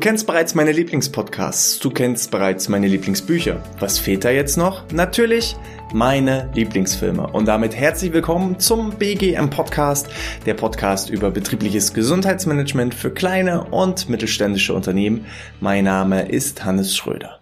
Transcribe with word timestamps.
kennst 0.00 0.26
bereits 0.26 0.54
meine 0.54 0.72
Lieblingspodcasts, 0.72 1.78
du 1.78 1.90
kennst 1.90 2.30
bereits 2.30 2.68
meine 2.68 2.88
Lieblingsbücher. 2.88 3.62
Was 3.78 3.98
fehlt 3.98 4.24
da 4.24 4.30
jetzt 4.30 4.56
noch? 4.56 4.90
Natürlich 4.92 5.56
meine 5.92 6.48
Lieblingsfilme. 6.54 7.26
Und 7.26 7.46
damit 7.46 7.76
herzlich 7.76 8.12
willkommen 8.12 8.58
zum 8.58 8.92
BGM 8.92 9.50
Podcast, 9.50 10.08
der 10.46 10.54
Podcast 10.54 11.10
über 11.10 11.30
betriebliches 11.30 11.92
Gesundheitsmanagement 11.92 12.94
für 12.94 13.10
kleine 13.10 13.64
und 13.64 14.08
mittelständische 14.08 14.74
Unternehmen. 14.74 15.26
Mein 15.60 15.84
Name 15.84 16.28
ist 16.28 16.64
Hannes 16.64 16.96
Schröder. 16.96 17.39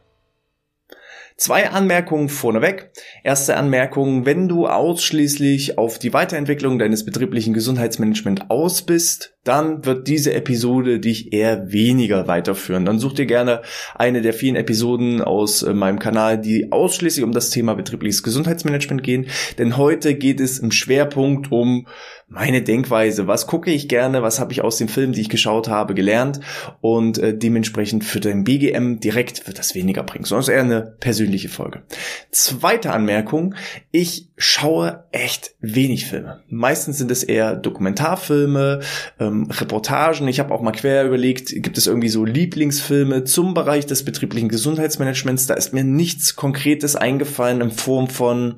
Zwei 1.41 1.71
Anmerkungen 1.71 2.29
vorneweg. 2.29 2.91
Erste 3.23 3.57
Anmerkung, 3.57 4.27
wenn 4.27 4.49
du 4.49 4.67
ausschließlich 4.67 5.79
auf 5.79 6.01
die 6.01 6.13
Weiterentwicklung 6.13 6.81
deines 6.81 7.05
betrieblichen 7.05 7.55
Gesundheitsmanagements 7.55 8.43
aus 8.49 8.83
bist, 8.83 9.37
dann 9.45 9.85
wird 9.87 10.09
diese 10.09 10.35
Episode 10.35 10.99
dich 10.99 11.33
eher 11.33 11.71
weniger 11.71 12.27
weiterführen. 12.27 12.85
Dann 12.85 12.99
such 12.99 13.13
dir 13.13 13.27
gerne 13.27 13.63
eine 13.95 14.21
der 14.21 14.33
vielen 14.33 14.57
Episoden 14.57 15.23
aus 15.23 15.63
äh, 15.63 15.75
meinem 15.75 16.01
Kanal, 16.01 16.39
die 16.39 16.73
ausschließlich 16.73 17.25
um 17.25 17.31
das 17.31 17.51
Thema 17.51 17.75
betriebliches 17.75 18.25
Gesundheitsmanagement 18.25 19.05
gehen. 19.05 19.29
Denn 19.59 19.77
heute 19.77 20.17
geht 20.17 20.41
es 20.41 20.59
im 20.59 20.73
Schwerpunkt 20.73 21.53
um 21.53 21.87
meine 22.29 22.63
Denkweise. 22.63 23.27
Was 23.27 23.47
gucke 23.47 23.71
ich 23.71 23.89
gerne? 23.89 24.23
Was 24.23 24.39
habe 24.39 24.53
ich 24.53 24.63
aus 24.63 24.77
den 24.77 24.89
Filmen, 24.89 25.15
die 25.15 25.23
ich 25.23 25.31
geschaut 25.31 25.69
habe, 25.69 25.95
gelernt? 25.95 26.41
Und 26.83 27.19
äh, 27.19 27.37
dementsprechend 27.37 28.05
für 28.05 28.21
den 28.21 28.45
BGM 28.45 29.01
direkt 29.01 29.47
wird 29.47 29.59
das 29.59 29.75
weniger 29.75 30.03
bringen. 30.03 30.25
Sondern 30.25 30.55
eher 30.55 30.61
eine 30.61 30.97
persönliche 31.01 31.49
Folge. 31.49 31.83
Zweite 32.31 32.93
Anmerkung. 32.93 33.55
Ich 33.93 34.29
schaue 34.37 35.05
echt 35.11 35.55
wenig 35.61 36.07
Filme. 36.07 36.43
Meistens 36.49 36.99
sind 36.99 37.11
es 37.11 37.25
eher 37.25 37.57
Dokumentarfilme, 37.57 38.81
ähm, 39.19 39.51
Reportagen. 39.51 40.29
Ich 40.29 40.39
habe 40.39 40.55
auch 40.55 40.61
mal 40.61 40.73
quer 40.73 41.07
überlegt, 41.07 41.49
gibt 41.63 41.79
es 41.79 41.87
irgendwie 41.87 42.09
so 42.11 42.27
Lieblingsfilme 42.27 43.25
zum 43.25 43.55
Bereich 43.55 43.87
des 43.87 44.05
betrieblichen 44.05 44.51
Gesundheitsmanagements? 44.51 45.47
Da 45.47 45.55
ist 45.55 45.73
mir 45.73 45.85
nichts 45.85 46.37
Konkretes 46.37 46.95
eingefallen 46.95 47.63
in 47.63 47.71
Form 47.71 48.09
von 48.09 48.57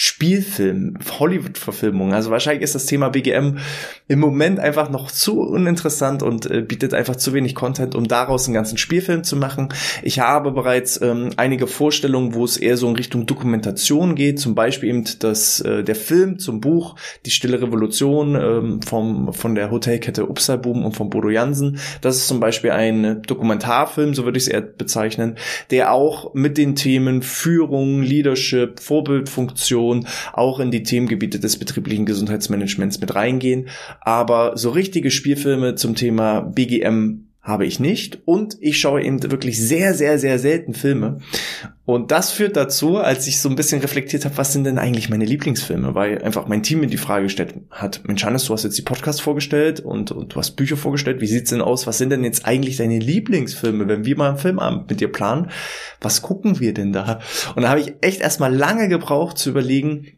Spielfilm, 0.00 0.94
Hollywood-Verfilmung. 1.18 2.14
Also 2.14 2.30
wahrscheinlich 2.30 2.62
ist 2.62 2.76
das 2.76 2.86
Thema 2.86 3.08
BGM 3.08 3.58
im 4.06 4.20
Moment 4.20 4.60
einfach 4.60 4.90
noch 4.90 5.10
zu 5.10 5.40
uninteressant 5.40 6.22
und 6.22 6.48
äh, 6.48 6.60
bietet 6.62 6.94
einfach 6.94 7.16
zu 7.16 7.32
wenig 7.32 7.56
Content, 7.56 7.96
um 7.96 8.06
daraus 8.06 8.46
einen 8.46 8.54
ganzen 8.54 8.78
Spielfilm 8.78 9.24
zu 9.24 9.34
machen. 9.34 9.70
Ich 10.04 10.20
habe 10.20 10.52
bereits 10.52 11.02
ähm, 11.02 11.30
einige 11.36 11.66
Vorstellungen, 11.66 12.34
wo 12.34 12.44
es 12.44 12.56
eher 12.56 12.76
so 12.76 12.88
in 12.88 12.94
Richtung 12.94 13.26
Dokumentation 13.26 14.14
geht, 14.14 14.38
zum 14.38 14.54
Beispiel 14.54 14.90
eben 14.90 15.04
das, 15.18 15.60
äh, 15.62 15.82
der 15.82 15.96
Film 15.96 16.38
zum 16.38 16.60
Buch 16.60 16.94
Die 17.26 17.32
Stille 17.32 17.60
Revolution 17.60 18.36
ähm, 18.36 18.82
vom, 18.82 19.32
von 19.32 19.56
der 19.56 19.72
Hotelkette 19.72 20.28
Upsalboom 20.28 20.84
und 20.84 20.94
von 20.94 21.10
Bodo 21.10 21.28
Jansen. 21.28 21.80
Das 22.02 22.18
ist 22.18 22.28
zum 22.28 22.38
Beispiel 22.38 22.70
ein 22.70 23.22
Dokumentarfilm, 23.22 24.14
so 24.14 24.24
würde 24.24 24.38
ich 24.38 24.44
es 24.44 24.48
eher 24.48 24.60
bezeichnen, 24.60 25.38
der 25.72 25.92
auch 25.92 26.34
mit 26.34 26.56
den 26.56 26.76
Themen 26.76 27.22
Führung, 27.22 28.00
Leadership, 28.00 28.78
Vorbildfunktion 28.78 29.87
Informationen 29.92 30.06
auch 30.32 30.60
in 30.60 30.70
die 30.70 30.82
Themengebiete 30.82 31.40
des 31.40 31.58
betrieblichen 31.58 32.06
Gesundheitsmanagements 32.06 33.00
mit 33.00 33.14
reingehen. 33.14 33.68
Aber 34.00 34.56
so 34.56 34.70
richtige 34.70 35.10
Spielfilme 35.10 35.74
zum 35.74 35.94
Thema 35.94 36.40
BGM 36.40 37.27
habe 37.48 37.66
ich 37.66 37.80
nicht. 37.80 38.20
Und 38.26 38.56
ich 38.60 38.78
schaue 38.78 39.02
eben 39.02 39.22
wirklich 39.30 39.58
sehr, 39.58 39.94
sehr, 39.94 40.18
sehr 40.18 40.38
selten 40.38 40.74
Filme. 40.74 41.18
Und 41.84 42.10
das 42.10 42.30
führt 42.30 42.54
dazu, 42.54 42.98
als 42.98 43.26
ich 43.26 43.40
so 43.40 43.48
ein 43.48 43.56
bisschen 43.56 43.80
reflektiert 43.80 44.26
habe, 44.26 44.36
was 44.36 44.52
sind 44.52 44.64
denn 44.64 44.78
eigentlich 44.78 45.08
meine 45.08 45.24
Lieblingsfilme, 45.24 45.94
weil 45.94 46.22
einfach 46.22 46.46
mein 46.46 46.62
Team 46.62 46.80
mir 46.80 46.86
die 46.86 46.98
Frage 46.98 47.24
gestellt 47.24 47.54
hat, 47.70 48.02
Mensch 48.06 48.22
Hannes, 48.24 48.44
du 48.44 48.52
hast 48.52 48.64
jetzt 48.64 48.76
die 48.76 48.82
Podcast 48.82 49.22
vorgestellt 49.22 49.80
und, 49.80 50.10
und 50.12 50.34
du 50.34 50.36
hast 50.36 50.50
Bücher 50.52 50.76
vorgestellt, 50.76 51.22
wie 51.22 51.26
sieht's 51.26 51.48
denn 51.48 51.62
aus, 51.62 51.86
was 51.86 51.96
sind 51.96 52.10
denn 52.10 52.24
jetzt 52.24 52.44
eigentlich 52.44 52.76
deine 52.76 52.98
Lieblingsfilme, 52.98 53.88
wenn 53.88 54.04
wir 54.04 54.16
mal 54.18 54.28
einen 54.28 54.38
Filmabend 54.38 54.90
mit 54.90 55.00
dir 55.00 55.10
planen, 55.10 55.50
was 56.02 56.20
gucken 56.20 56.60
wir 56.60 56.74
denn 56.74 56.92
da? 56.92 57.20
Und 57.56 57.62
da 57.62 57.70
habe 57.70 57.80
ich 57.80 57.94
echt 58.02 58.20
erstmal 58.20 58.54
lange 58.54 58.88
gebraucht 58.88 59.38
zu 59.38 59.48
überlegen, 59.48 60.17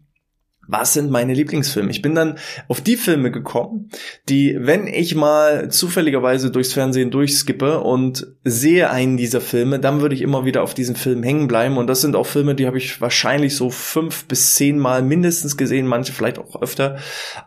was 0.71 0.93
sind 0.93 1.11
meine 1.11 1.35
Lieblingsfilme? 1.35 1.91
Ich 1.91 2.03
bin 2.03 2.15
dann 2.15 2.39
auf 2.69 2.81
die 2.81 2.97
Filme 2.97 3.31
gekommen, 3.31 3.91
die, 4.29 4.57
wenn 4.59 4.87
ich 4.87 5.15
mal 5.15 5.71
zufälligerweise 5.71 6.51
durchs 6.51 6.73
Fernsehen 6.73 7.11
durchskippe 7.11 7.81
und 7.81 8.27
sehe 8.45 8.91
einen 8.91 9.17
dieser 9.17 9.41
Filme, 9.41 9.81
dann 9.81 10.01
würde 10.01 10.15
ich 10.15 10.23
immer 10.23 10.45
wieder 10.45 10.63
auf 10.63 10.75
diesen 10.75 10.97
Film 10.97 11.23
hängen 11.23 11.49
bleiben. 11.49 11.77
Und 11.77 11.89
das 11.89 12.01
sind 12.01 12.15
auch 12.15 12.27
Filme, 12.27 12.55
die 12.55 12.67
habe 12.67 12.79
ich 12.79 13.01
wahrscheinlich 13.01 13.57
so 13.57 13.71
fünf 13.71 14.27
bis 14.27 14.55
zehn 14.55 14.79
Mal 14.79 15.03
mindestens 15.03 15.57
gesehen, 15.57 15.87
manche 15.87 16.13
vielleicht 16.13 16.39
auch 16.39 16.63
öfter. 16.63 16.99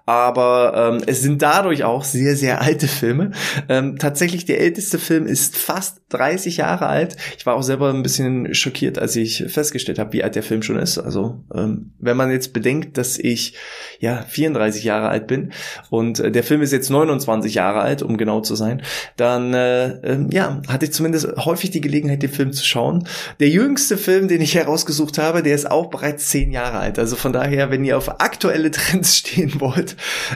Aber 0.05 0.93
ähm, 0.93 1.03
es 1.07 1.21
sind 1.21 1.41
dadurch 1.41 1.83
auch 1.83 2.03
sehr, 2.03 2.35
sehr 2.35 2.61
alte 2.61 2.87
Filme. 2.87 3.31
Ähm, 3.69 3.97
tatsächlich 3.97 4.45
der 4.45 4.59
älteste 4.59 4.99
Film 4.99 5.25
ist 5.25 5.57
fast 5.57 6.01
30 6.09 6.57
Jahre 6.57 6.87
alt. 6.87 7.15
Ich 7.37 7.45
war 7.45 7.55
auch 7.55 7.63
selber 7.63 7.89
ein 7.89 8.03
bisschen 8.03 8.53
schockiert, 8.53 8.99
als 8.99 9.15
ich 9.15 9.45
festgestellt 9.47 9.99
habe, 9.99 10.13
wie 10.13 10.23
alt 10.23 10.35
der 10.35 10.43
Film 10.43 10.61
schon 10.61 10.77
ist. 10.77 10.97
Also 10.97 11.43
ähm, 11.53 11.93
wenn 11.99 12.17
man 12.17 12.31
jetzt 12.31 12.53
bedenkt, 12.53 12.97
dass 12.97 13.12
ich 13.17 13.55
ja 13.99 14.23
34 14.23 14.83
Jahre 14.83 15.09
alt 15.09 15.27
bin 15.27 15.53
und 15.89 16.19
äh, 16.19 16.31
der 16.31 16.43
Film 16.43 16.61
ist 16.61 16.71
jetzt 16.71 16.89
29 16.89 17.53
Jahre 17.53 17.81
alt, 17.81 18.01
um 18.01 18.17
genau 18.17 18.41
zu 18.41 18.55
sein, 18.55 18.81
dann 19.17 19.53
äh, 19.53 19.87
äh, 19.87 20.27
ja 20.31 20.61
hatte 20.67 20.85
ich 20.85 20.93
zumindest 20.93 21.27
häufig 21.37 21.71
die 21.71 21.81
Gelegenheit, 21.81 22.21
den 22.21 22.31
Film 22.31 22.51
zu 22.51 22.65
schauen. 22.65 23.07
Der 23.39 23.49
jüngste 23.49 23.97
Film, 23.97 24.27
den 24.27 24.41
ich 24.41 24.55
herausgesucht 24.55 25.17
habe, 25.17 25.43
der 25.43 25.55
ist 25.55 25.69
auch 25.69 25.89
bereits 25.89 26.29
10 26.29 26.51
Jahre 26.51 26.79
alt. 26.79 26.99
Also 26.99 27.15
von 27.15 27.33
daher, 27.33 27.71
wenn 27.71 27.83
ihr 27.83 27.97
auf 27.97 28.21
aktuelle 28.21 28.71
Trends 28.71 29.17
stehen 29.23 29.59
wollt, 29.59 29.95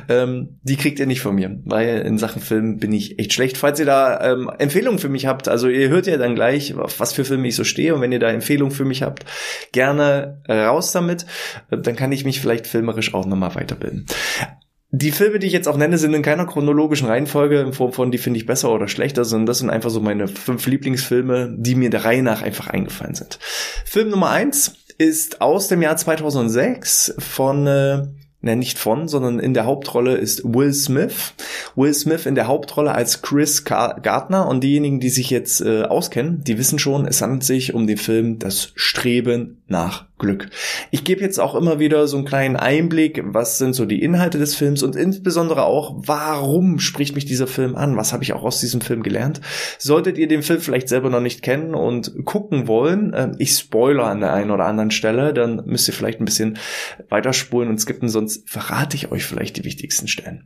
ähm, 0.09 0.59
die 0.63 0.77
kriegt 0.77 0.99
ihr 0.99 1.05
nicht 1.05 1.21
von 1.21 1.35
mir, 1.35 1.59
weil 1.65 1.99
in 1.99 2.17
Sachen 2.17 2.41
Film 2.41 2.77
bin 2.77 2.91
ich 2.93 3.19
echt 3.19 3.33
schlecht. 3.33 3.57
Falls 3.57 3.79
ihr 3.79 3.85
da 3.85 4.31
ähm, 4.31 4.49
Empfehlungen 4.57 4.99
für 4.99 5.09
mich 5.09 5.25
habt, 5.25 5.47
also 5.47 5.67
ihr 5.67 5.89
hört 5.89 6.07
ja 6.07 6.17
dann 6.17 6.35
gleich, 6.35 6.75
auf 6.75 6.99
was 6.99 7.13
für 7.13 7.25
Filme 7.25 7.47
ich 7.47 7.55
so 7.55 7.63
stehe 7.63 7.93
und 7.95 8.01
wenn 8.01 8.11
ihr 8.11 8.19
da 8.19 8.29
Empfehlungen 8.29 8.73
für 8.73 8.85
mich 8.85 9.03
habt, 9.03 9.25
gerne 9.71 10.41
raus 10.47 10.91
damit. 10.91 11.25
Äh, 11.71 11.77
dann 11.77 11.95
kann 11.95 12.11
ich 12.11 12.25
mich 12.25 12.41
vielleicht 12.41 12.66
filmerisch 12.67 13.13
auch 13.13 13.25
nochmal 13.25 13.55
weiterbilden. 13.55 14.05
Die 14.91 15.11
Filme, 15.11 15.39
die 15.39 15.47
ich 15.47 15.53
jetzt 15.53 15.67
auch 15.67 15.75
nenne, 15.75 15.97
sind 15.97 16.13
in 16.13 16.21
keiner 16.21 16.45
chronologischen 16.45 17.07
Reihenfolge 17.07 17.59
in 17.59 17.73
Form 17.73 17.91
von, 17.91 18.09
die 18.09 18.17
finde 18.17 18.39
ich 18.39 18.45
besser 18.45 18.71
oder 18.71 18.87
schlechter, 18.87 19.25
sondern 19.25 19.45
das 19.45 19.57
sind 19.57 19.69
einfach 19.69 19.89
so 19.89 19.99
meine 19.99 20.29
fünf 20.29 20.65
Lieblingsfilme, 20.65 21.55
die 21.57 21.75
mir 21.75 21.89
der 21.89 22.05
Reihe 22.05 22.23
nach 22.23 22.41
einfach 22.41 22.67
eingefallen 22.67 23.13
sind. 23.13 23.37
Film 23.83 24.09
Nummer 24.09 24.29
eins 24.29 24.75
ist 24.97 25.41
aus 25.41 25.67
dem 25.67 25.81
Jahr 25.81 25.97
2006 25.97 27.15
von 27.19 27.67
äh, 27.67 28.07
ne, 28.41 28.55
nicht 28.55 28.77
von, 28.77 29.07
sondern 29.07 29.39
in 29.39 29.53
der 29.53 29.65
Hauptrolle 29.65 30.15
ist 30.15 30.43
Will 30.43 30.73
Smith. 30.73 31.33
Will 31.75 31.93
Smith 31.93 32.25
in 32.25 32.35
der 32.35 32.47
Hauptrolle 32.47 32.93
als 32.93 33.21
Chris 33.21 33.63
Gardner 33.65 34.47
und 34.47 34.63
diejenigen, 34.63 34.99
die 34.99 35.09
sich 35.09 35.29
jetzt 35.29 35.61
äh, 35.61 35.83
auskennen, 35.83 36.43
die 36.43 36.57
wissen 36.57 36.79
schon, 36.79 37.05
es 37.05 37.21
handelt 37.21 37.43
sich 37.43 37.73
um 37.73 37.87
den 37.87 37.97
Film 37.97 38.39
Das 38.39 38.71
Streben 38.75 39.61
nach 39.67 40.07
Glück. 40.17 40.49
Ich 40.89 41.03
gebe 41.03 41.21
jetzt 41.21 41.39
auch 41.39 41.53
immer 41.53 41.79
wieder 41.79 42.07
so 42.07 42.17
einen 42.17 42.25
kleinen 42.25 42.55
Einblick, 42.55 43.21
was 43.23 43.57
sind 43.57 43.73
so 43.73 43.85
die 43.85 44.01
Inhalte 44.01 44.39
des 44.39 44.55
Films 44.55 44.81
und 44.81 44.95
insbesondere 44.95 45.63
auch, 45.63 45.95
warum 45.97 46.79
spricht 46.79 47.13
mich 47.13 47.25
dieser 47.25 47.45
Film 47.45 47.75
an? 47.75 47.97
Was 47.97 48.13
habe 48.13 48.23
ich 48.23 48.33
auch 48.33 48.43
aus 48.43 48.59
diesem 48.59 48.81
Film 48.81 49.03
gelernt? 49.03 49.41
Solltet 49.77 50.17
ihr 50.17 50.27
den 50.27 50.41
Film 50.41 50.59
vielleicht 50.59 50.89
selber 50.89 51.09
noch 51.09 51.21
nicht 51.21 51.43
kennen 51.43 51.75
und 51.75 52.25
gucken 52.25 52.67
wollen, 52.67 53.13
äh, 53.13 53.31
ich 53.37 53.51
spoiler 53.51 54.05
an 54.05 54.21
der 54.21 54.33
einen 54.33 54.51
oder 54.51 54.65
anderen 54.65 54.91
Stelle, 54.91 55.33
dann 55.33 55.63
müsst 55.65 55.87
ihr 55.87 55.93
vielleicht 55.93 56.19
ein 56.19 56.25
bisschen 56.25 56.57
weiterspulen 57.09 57.69
und 57.69 57.79
skippen, 57.79 58.09
sonst 58.09 58.49
verrate 58.49 58.95
ich 58.95 59.11
euch 59.11 59.25
vielleicht 59.25 59.57
die 59.57 59.65
wichtigsten 59.65 60.07
Stellen. 60.07 60.45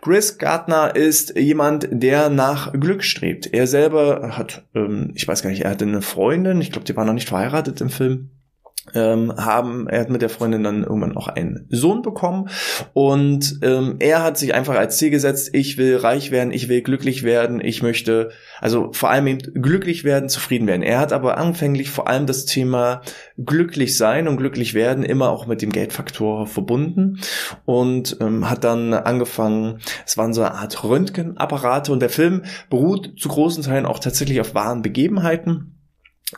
Chris 0.00 0.38
Gardner 0.38 0.96
ist 0.96 1.36
jemand, 1.36 1.88
der 1.90 2.30
nach 2.30 2.72
Glück 2.72 3.04
strebt. 3.04 3.52
Er 3.52 3.66
selber 3.66 4.36
hat, 4.38 4.64
ähm, 4.74 5.12
ich 5.14 5.28
weiß 5.28 5.42
gar 5.42 5.50
nicht, 5.50 5.62
er 5.62 5.70
hatte 5.70 5.84
eine 5.84 6.02
Freundin, 6.02 6.60
ich 6.60 6.72
glaube, 6.72 6.86
die 6.86 6.96
war 6.96 7.04
noch 7.04 7.12
nicht 7.12 7.28
verheiratet 7.28 7.80
im 7.82 7.90
Film 7.90 8.30
ähm, 8.94 9.34
haben, 9.36 9.88
er 9.88 10.00
hat 10.00 10.10
mit 10.10 10.22
der 10.22 10.28
Freundin 10.28 10.62
dann 10.62 10.82
irgendwann 10.82 11.16
auch 11.16 11.28
einen 11.28 11.66
Sohn 11.70 12.02
bekommen 12.02 12.48
und 12.92 13.58
ähm, 13.62 13.96
er 13.98 14.22
hat 14.22 14.38
sich 14.38 14.54
einfach 14.54 14.74
als 14.74 14.98
Ziel 14.98 15.10
gesetzt, 15.10 15.50
ich 15.52 15.78
will 15.78 15.96
reich 15.96 16.30
werden, 16.30 16.52
ich 16.52 16.68
will 16.68 16.82
glücklich 16.82 17.22
werden, 17.22 17.60
ich 17.60 17.82
möchte, 17.82 18.30
also 18.60 18.92
vor 18.92 19.10
allem 19.10 19.26
eben 19.26 19.62
glücklich 19.62 20.04
werden, 20.04 20.28
zufrieden 20.28 20.66
werden. 20.66 20.82
Er 20.82 20.98
hat 20.98 21.12
aber 21.12 21.38
anfänglich 21.38 21.90
vor 21.90 22.08
allem 22.08 22.26
das 22.26 22.46
Thema 22.46 23.02
glücklich 23.38 23.96
sein 23.96 24.28
und 24.28 24.36
glücklich 24.36 24.74
werden 24.74 25.04
immer 25.04 25.30
auch 25.30 25.46
mit 25.46 25.62
dem 25.62 25.70
Geldfaktor 25.70 26.46
verbunden 26.46 27.20
und 27.64 28.16
ähm, 28.20 28.48
hat 28.48 28.64
dann 28.64 28.94
angefangen, 28.94 29.78
es 30.06 30.16
waren 30.16 30.34
so 30.34 30.42
eine 30.42 30.54
Art 30.54 30.84
Röntgenapparate 30.84 31.92
und 31.92 32.00
der 32.00 32.10
Film 32.10 32.44
beruht 32.68 33.14
zu 33.18 33.28
großen 33.28 33.64
Teilen 33.64 33.86
auch 33.86 33.98
tatsächlich 33.98 34.40
auf 34.40 34.54
wahren 34.54 34.82
Begebenheiten 34.82 35.79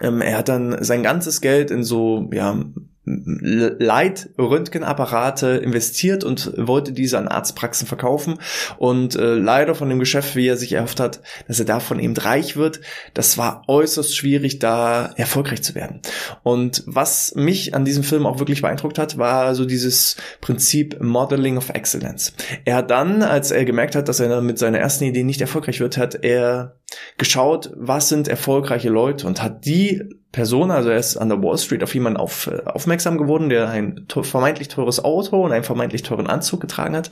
er 0.00 0.38
hat 0.38 0.48
dann 0.48 0.82
sein 0.82 1.02
ganzes 1.02 1.40
Geld 1.40 1.70
in 1.70 1.84
so, 1.84 2.28
ja, 2.32 2.56
Leitröntgenapparate 3.04 5.56
investiert 5.56 6.22
und 6.22 6.52
wollte 6.56 6.92
diese 6.92 7.18
an 7.18 7.26
Arztpraxen 7.26 7.88
verkaufen 7.88 8.38
und 8.78 9.16
äh, 9.16 9.34
leider 9.34 9.74
von 9.74 9.88
dem 9.88 9.98
Geschäft, 9.98 10.36
wie 10.36 10.46
er 10.46 10.56
sich 10.56 10.74
erhofft 10.74 11.00
hat, 11.00 11.20
dass 11.48 11.58
er 11.58 11.64
davon 11.64 11.98
eben 11.98 12.16
reich 12.16 12.56
wird, 12.56 12.80
das 13.12 13.38
war 13.38 13.64
äußerst 13.66 14.16
schwierig, 14.16 14.60
da 14.60 15.10
erfolgreich 15.16 15.64
zu 15.64 15.74
werden. 15.74 16.00
Und 16.44 16.84
was 16.86 17.34
mich 17.34 17.74
an 17.74 17.84
diesem 17.84 18.04
Film 18.04 18.24
auch 18.24 18.38
wirklich 18.38 18.62
beeindruckt 18.62 19.00
hat, 19.00 19.18
war 19.18 19.56
so 19.56 19.64
dieses 19.64 20.16
Prinzip 20.40 21.02
Modeling 21.02 21.56
of 21.56 21.70
Excellence. 21.70 22.32
Er 22.64 22.76
hat 22.76 22.92
dann, 22.92 23.24
als 23.24 23.50
er 23.50 23.64
gemerkt 23.64 23.96
hat, 23.96 24.08
dass 24.08 24.20
er 24.20 24.40
mit 24.42 24.60
seiner 24.60 24.78
ersten 24.78 25.02
Idee 25.04 25.24
nicht 25.24 25.40
erfolgreich 25.40 25.80
wird, 25.80 25.96
hat 25.96 26.22
er 26.22 26.76
geschaut, 27.18 27.72
was 27.74 28.08
sind 28.08 28.28
erfolgreiche 28.28 28.90
Leute 28.90 29.26
und 29.26 29.42
hat 29.42 29.66
die 29.66 30.04
Person, 30.32 30.70
also 30.70 30.88
er 30.88 30.96
ist 30.96 31.18
an 31.18 31.28
der 31.28 31.42
Wall 31.42 31.58
Street 31.58 31.82
auf 31.82 31.92
jemanden 31.92 32.18
auf, 32.18 32.46
äh, 32.46 32.62
aufmerksam 32.64 33.18
geworden, 33.18 33.50
der 33.50 33.68
ein 33.68 34.06
vermeintlich 34.08 34.68
teures 34.68 35.04
Auto 35.04 35.44
und 35.44 35.52
einen 35.52 35.62
vermeintlich 35.62 36.02
teuren 36.02 36.26
Anzug 36.26 36.60
getragen 36.62 36.96
hat. 36.96 37.10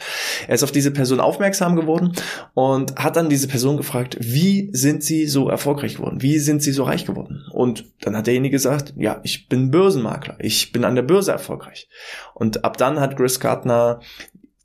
Er 0.49 0.55
ist 0.55 0.65
auf 0.65 0.73
diese 0.73 0.91
Person 0.91 1.21
aufmerksam 1.21 1.77
geworden 1.77 2.15
und 2.55 2.97
hat 2.97 3.17
dann 3.17 3.29
diese 3.29 3.47
Person 3.47 3.77
gefragt, 3.77 4.17
wie 4.21 4.71
sind 4.73 5.05
sie 5.05 5.27
so 5.27 5.51
erfolgreich 5.51 5.97
geworden? 5.97 6.23
Wie 6.23 6.39
sind 6.39 6.63
sie 6.63 6.73
so 6.73 6.85
reich 6.85 7.05
geworden? 7.05 7.45
Und 7.53 7.85
dann 8.01 8.17
hat 8.17 8.27
derjenige 8.27 8.57
gesagt, 8.57 8.95
ja, 8.97 9.21
ich 9.23 9.49
bin 9.49 9.71
Börsenmakler, 9.71 10.37
ich 10.39 10.73
bin 10.73 10.85
an 10.85 10.95
der 10.95 11.03
Börse 11.03 11.31
erfolgreich. 11.31 11.89
Und 12.35 12.65
ab 12.65 12.79
dann 12.79 13.01
hat 13.01 13.19
Chris 13.19 13.39
Gardner 13.39 14.01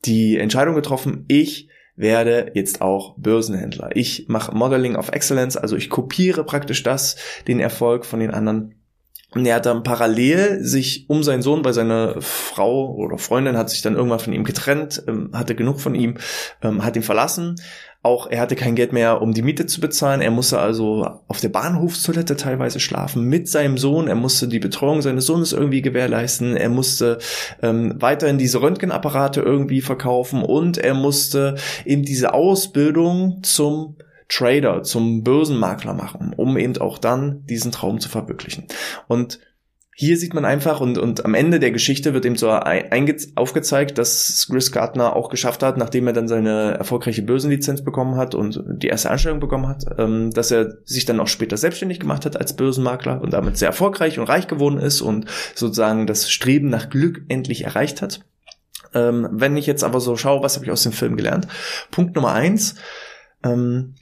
die 0.06 0.38
Entscheidung 0.38 0.76
getroffen, 0.76 1.26
ich 1.28 1.68
werde 1.96 2.52
jetzt 2.54 2.82
auch 2.82 3.16
Börsenhändler. 3.18 3.90
Ich 3.96 4.26
mache 4.28 4.56
Modeling 4.56 4.96
of 4.96 5.10
Excellence, 5.10 5.58
also 5.58 5.76
ich 5.76 5.90
kopiere 5.90 6.44
praktisch 6.44 6.84
das, 6.84 7.16
den 7.48 7.60
Erfolg 7.60 8.06
von 8.06 8.20
den 8.20 8.32
anderen. 8.32 8.76
Und 9.32 9.46
er 9.46 9.56
hat 9.56 9.66
dann 9.66 9.84
parallel 9.84 10.64
sich 10.64 11.10
um 11.10 11.22
seinen 11.22 11.42
Sohn, 11.42 11.66
weil 11.66 11.74
seine 11.74 12.22
Frau 12.22 12.94
oder 12.96 13.18
Freundin 13.18 13.58
hat 13.58 13.70
sich 13.70 13.82
dann 13.82 13.96
irgendwann 13.96 14.20
von 14.20 14.32
ihm 14.32 14.46
getrennt, 14.46 15.04
ähm, 15.08 15.32
hatte 15.34 15.56
genug 15.56 15.82
von 15.82 15.94
ihm, 15.94 16.18
ähm, 16.62 16.86
hat 16.86 16.96
ihn 16.96 17.04
verlassen, 17.04 17.56
auch 18.06 18.28
er 18.28 18.40
hatte 18.40 18.56
kein 18.56 18.76
Geld 18.76 18.94
mehr, 18.94 19.22
um 19.22 19.34
die 19.34 19.42
Miete 19.42 19.66
zu 19.66 19.82
bezahlen. 19.82 20.22
Er 20.22 20.32
musste 20.32 20.60
also 20.60 21.20
auf 21.28 21.42
der 21.42 21.50
Bahnhofstoilette 21.50 22.38
teilweise 22.38 22.80
schlafen 22.80 23.24
mit 23.24 23.50
seinem 23.50 23.78
Sohn. 23.78 24.08
Er 24.08 24.16
musste 24.16 24.48
die 24.48 24.60
Betreuung 24.60 25.02
seines 25.02 25.26
Sohnes 25.26 25.54
irgendwie 25.54 25.82
gewährleisten. 25.82 26.56
Er 26.56 26.70
musste 26.70 27.18
ähm, 27.62 27.96
weiterhin 28.00 28.38
diese 28.38 28.62
Röntgenapparate 28.62 29.42
irgendwie 29.42 29.82
verkaufen 29.82 30.44
und 30.44 30.78
er 30.78 30.94
musste 30.94 31.56
eben 31.84 32.04
diese 32.04 32.34
Ausbildung 32.34 33.40
zum 33.42 33.98
Trader, 34.30 34.84
zum 34.84 35.24
Börsenmakler 35.24 35.94
machen, 35.94 36.34
um 36.36 36.58
eben 36.58 36.78
auch 36.78 36.98
dann 37.00 37.44
diesen 37.46 37.72
Traum 37.72 38.00
zu 38.00 38.10
verwirklichen. 38.10 38.66
Und 39.08 39.40
hier 39.98 40.18
sieht 40.18 40.34
man 40.34 40.44
einfach 40.44 40.82
und, 40.82 40.98
und 40.98 41.24
am 41.24 41.34
Ende 41.34 41.58
der 41.58 41.72
Geschichte 41.72 42.14
wird 42.14 42.26
eben 42.26 42.36
so 42.36 42.50
aufgezeigt, 42.52 43.98
dass 43.98 44.46
Chris 44.52 44.74
Gardner 44.74 45.16
auch 45.16 45.30
geschafft 45.30 45.64
hat, 45.64 45.78
nachdem 45.78 46.06
er 46.06 46.12
dann 46.12 46.28
seine 46.28 46.74
erfolgreiche 46.74 47.22
Börsenlizenz 47.22 47.82
bekommen 47.82 48.18
hat 48.18 48.36
und 48.36 48.62
die 48.68 48.90
erste 48.90 49.10
Anstellung 49.10 49.40
bekommen 49.40 49.70
hat, 49.70 49.86
ähm, 49.98 50.32
dass 50.32 50.52
er 50.52 50.80
sich 50.84 51.06
dann 51.06 51.22
auch 51.22 51.30
später 51.30 51.56
selbstständig 51.56 52.02
gemacht 52.02 52.26
hat 52.26 52.36
als 52.36 52.58
Börsenmakler 52.58 53.22
und 53.22 53.32
damit 53.32 53.58
sehr 53.58 53.70
erfolgreich 53.70 54.20
und 54.20 54.28
reich 54.28 54.50
geworden 54.50 54.80
ist 54.80 55.00
und 55.00 55.28
sozusagen 55.56 56.08
das 56.08 56.30
Streben 56.30 56.68
nach 56.68 56.90
Glück 56.90 57.22
endlich 57.30 57.64
erreicht 57.64 58.02
hat. 58.02 58.20
Ähm, 58.94 59.30
wenn 59.32 59.56
ich 59.56 59.66
jetzt 59.66 59.86
aber 59.86 60.02
so 60.02 60.18
schaue, 60.18 60.44
was 60.44 60.56
habe 60.56 60.66
ich 60.66 60.72
aus 60.72 60.84
dem 60.84 60.92
Film 60.92 61.16
gelernt? 61.16 61.48
Punkt 61.92 62.16
Nummer 62.18 62.34
eins, 62.34 62.76
ähm, 63.46 63.96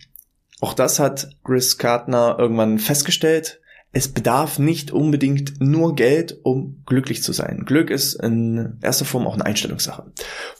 auch 0.59 0.73
das 0.73 0.97
hat 0.97 1.27
Chris 1.43 1.77
Gardner 1.77 2.37
irgendwann 2.39 2.79
festgestellt, 2.79 3.59
es 3.93 4.07
bedarf 4.07 4.57
nicht 4.57 4.91
unbedingt 4.91 5.61
nur 5.61 5.95
Geld, 5.95 6.39
um 6.43 6.81
glücklich 6.85 7.21
zu 7.21 7.31
sein. 7.31 7.63
Glück 7.65 7.91
ist 7.91 8.15
in 8.15 8.77
erster 8.81 9.05
Form 9.05 9.27
auch 9.27 9.35
eine 9.35 9.45
Einstellungssache. 9.45 10.11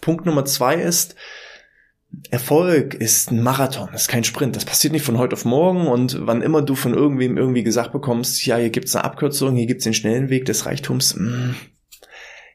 Punkt 0.02 0.28
Nummer 0.28 0.46
zwei 0.46 0.76
ist, 0.76 1.16
Erfolg 2.30 2.94
ist 2.94 3.32
ein 3.32 3.42
Marathon, 3.42 3.90
ist 3.96 4.08
kein 4.08 4.24
Sprint. 4.24 4.56
Das 4.56 4.66
passiert 4.66 4.94
nicht 4.94 5.04
von 5.04 5.18
heute 5.18 5.34
auf 5.34 5.46
morgen 5.46 5.88
und 5.88 6.16
wann 6.28 6.44
immer 6.44 6.62
du 6.62 6.76
von 6.76 6.94
irgendwem 6.94 7.36
irgendwie 7.38 7.64
gesagt 7.64 7.92
bekommst, 7.92 8.46
ja, 8.46 8.58
hier 8.58 8.70
gibt's 8.70 8.96
eine 8.96 9.04
Abkürzung, 9.04 9.56
hier 9.56 9.66
gibt's 9.66 9.84
den 9.84 9.96
schnellen 9.96 10.30
Weg 10.30 10.46
des 10.46 10.68
Reichtums, 10.68 11.16
mh, 11.16 11.24
mm, 11.26 11.56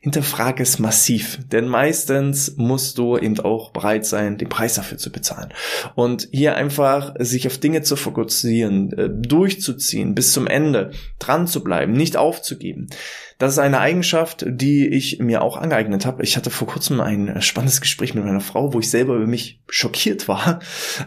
hinterfrage 0.08 0.62
es 0.62 0.78
massiv, 0.78 1.38
denn 1.52 1.68
meistens 1.68 2.56
musst 2.56 2.96
du 2.96 3.18
eben 3.18 3.38
auch 3.40 3.72
bereit 3.72 4.06
sein, 4.06 4.38
den 4.38 4.48
Preis 4.48 4.74
dafür 4.74 4.96
zu 4.96 5.12
bezahlen. 5.12 5.52
Und 5.94 6.28
hier 6.32 6.56
einfach 6.56 7.14
sich 7.18 7.46
auf 7.46 7.58
Dinge 7.58 7.82
zu 7.82 7.94
fokussieren, 7.94 8.92
äh, 8.92 9.10
durchzuziehen, 9.10 10.14
bis 10.14 10.32
zum 10.32 10.46
Ende, 10.46 10.92
dran 11.18 11.46
zu 11.46 11.62
bleiben, 11.62 11.92
nicht 11.92 12.16
aufzugeben. 12.16 12.88
Das 13.36 13.52
ist 13.52 13.58
eine 13.58 13.80
Eigenschaft, 13.80 14.44
die 14.48 14.88
ich 14.88 15.18
mir 15.18 15.42
auch 15.42 15.58
angeeignet 15.58 16.06
habe. 16.06 16.22
Ich 16.22 16.36
hatte 16.36 16.50
vor 16.50 16.66
kurzem 16.66 17.00
ein 17.00 17.42
spannendes 17.42 17.82
Gespräch 17.82 18.14
mit 18.14 18.24
meiner 18.24 18.40
Frau, 18.40 18.72
wo 18.72 18.80
ich 18.80 18.90
selber 18.90 19.14
über 19.14 19.26
mich 19.26 19.60
schockiert 19.68 20.26
war. 20.26 20.60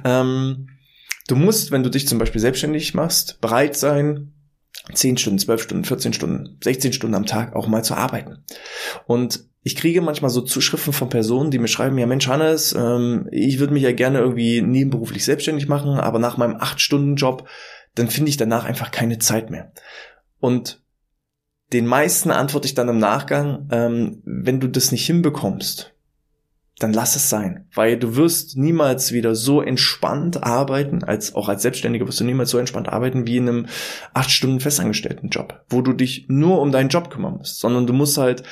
Ähm, 0.06 0.70
du 1.28 1.36
musst, 1.36 1.72
wenn 1.72 1.84
du 1.84 1.90
dich 1.90 2.08
zum 2.08 2.20
Beispiel 2.20 2.40
selbstständig 2.40 2.94
machst, 2.94 3.42
bereit 3.42 3.76
sein, 3.76 4.32
10 4.94 5.18
Stunden, 5.18 5.40
12 5.40 5.62
Stunden, 5.64 5.84
14 5.84 6.14
Stunden, 6.14 6.58
16 6.64 6.94
Stunden 6.94 7.16
am 7.16 7.26
Tag 7.26 7.56
auch 7.56 7.68
mal 7.68 7.84
zu 7.84 7.96
arbeiten. 7.96 8.44
Und 9.06 9.46
ich 9.64 9.76
kriege 9.76 10.02
manchmal 10.02 10.32
so 10.32 10.42
Zuschriften 10.42 10.94
von 10.94 11.10
Personen, 11.10 11.52
die 11.52 11.60
mir 11.60 11.68
schreiben, 11.68 11.98
ja 11.98 12.08
Mensch 12.08 12.28
Hannes, 12.28 12.74
ähm, 12.74 13.28
ich 13.32 13.60
würde 13.60 13.74
mich 13.74 13.84
ja 13.84 13.92
gerne 13.92 14.20
irgendwie 14.20 14.62
nebenberuflich 14.62 15.24
selbstständig 15.24 15.68
machen, 15.68 16.00
aber 16.00 16.18
nach 16.18 16.38
meinem 16.38 16.58
8-Stunden-Job, 16.58 17.48
dann 17.94 18.08
finde 18.08 18.30
ich 18.30 18.38
danach 18.38 18.66
einfach 18.66 18.90
keine 18.90 19.20
Zeit 19.20 19.52
mehr. 19.52 19.72
Und 20.40 20.82
den 21.74 21.86
meisten 21.86 22.32
antworte 22.32 22.66
ich 22.66 22.74
dann 22.74 22.90
im 22.90 22.98
Nachgang, 22.98 23.70
ähm, 23.72 24.22
wenn 24.26 24.60
du 24.60 24.68
das 24.68 24.92
nicht 24.92 25.06
hinbekommst, 25.06 25.94
dann 26.82 26.94
lass 26.94 27.16
es 27.16 27.30
sein, 27.30 27.68
weil 27.74 27.98
du 27.98 28.16
wirst 28.16 28.58
niemals 28.58 29.12
wieder 29.12 29.36
so 29.36 29.62
entspannt 29.62 30.44
arbeiten, 30.44 31.04
als 31.04 31.36
auch 31.36 31.48
als 31.48 31.62
Selbstständiger 31.62 32.08
wirst 32.08 32.20
du 32.20 32.24
niemals 32.24 32.50
so 32.50 32.58
entspannt 32.58 32.90
arbeiten 32.90 33.28
wie 33.28 33.38
in 33.38 33.48
einem 33.48 33.66
acht 34.14 34.32
Stunden 34.32 34.60
festangestellten 34.60 35.30
Job, 35.30 35.64
wo 35.70 35.82
du 35.82 35.94
dich 35.94 36.26
nur 36.28 36.62
um 36.62 36.72
deinen 36.72 36.90
Job 36.90 37.10
kümmern 37.10 37.38
musst, 37.38 37.60
sondern 37.60 37.88
du 37.88 37.94
musst 37.94 38.18
halt 38.18 38.44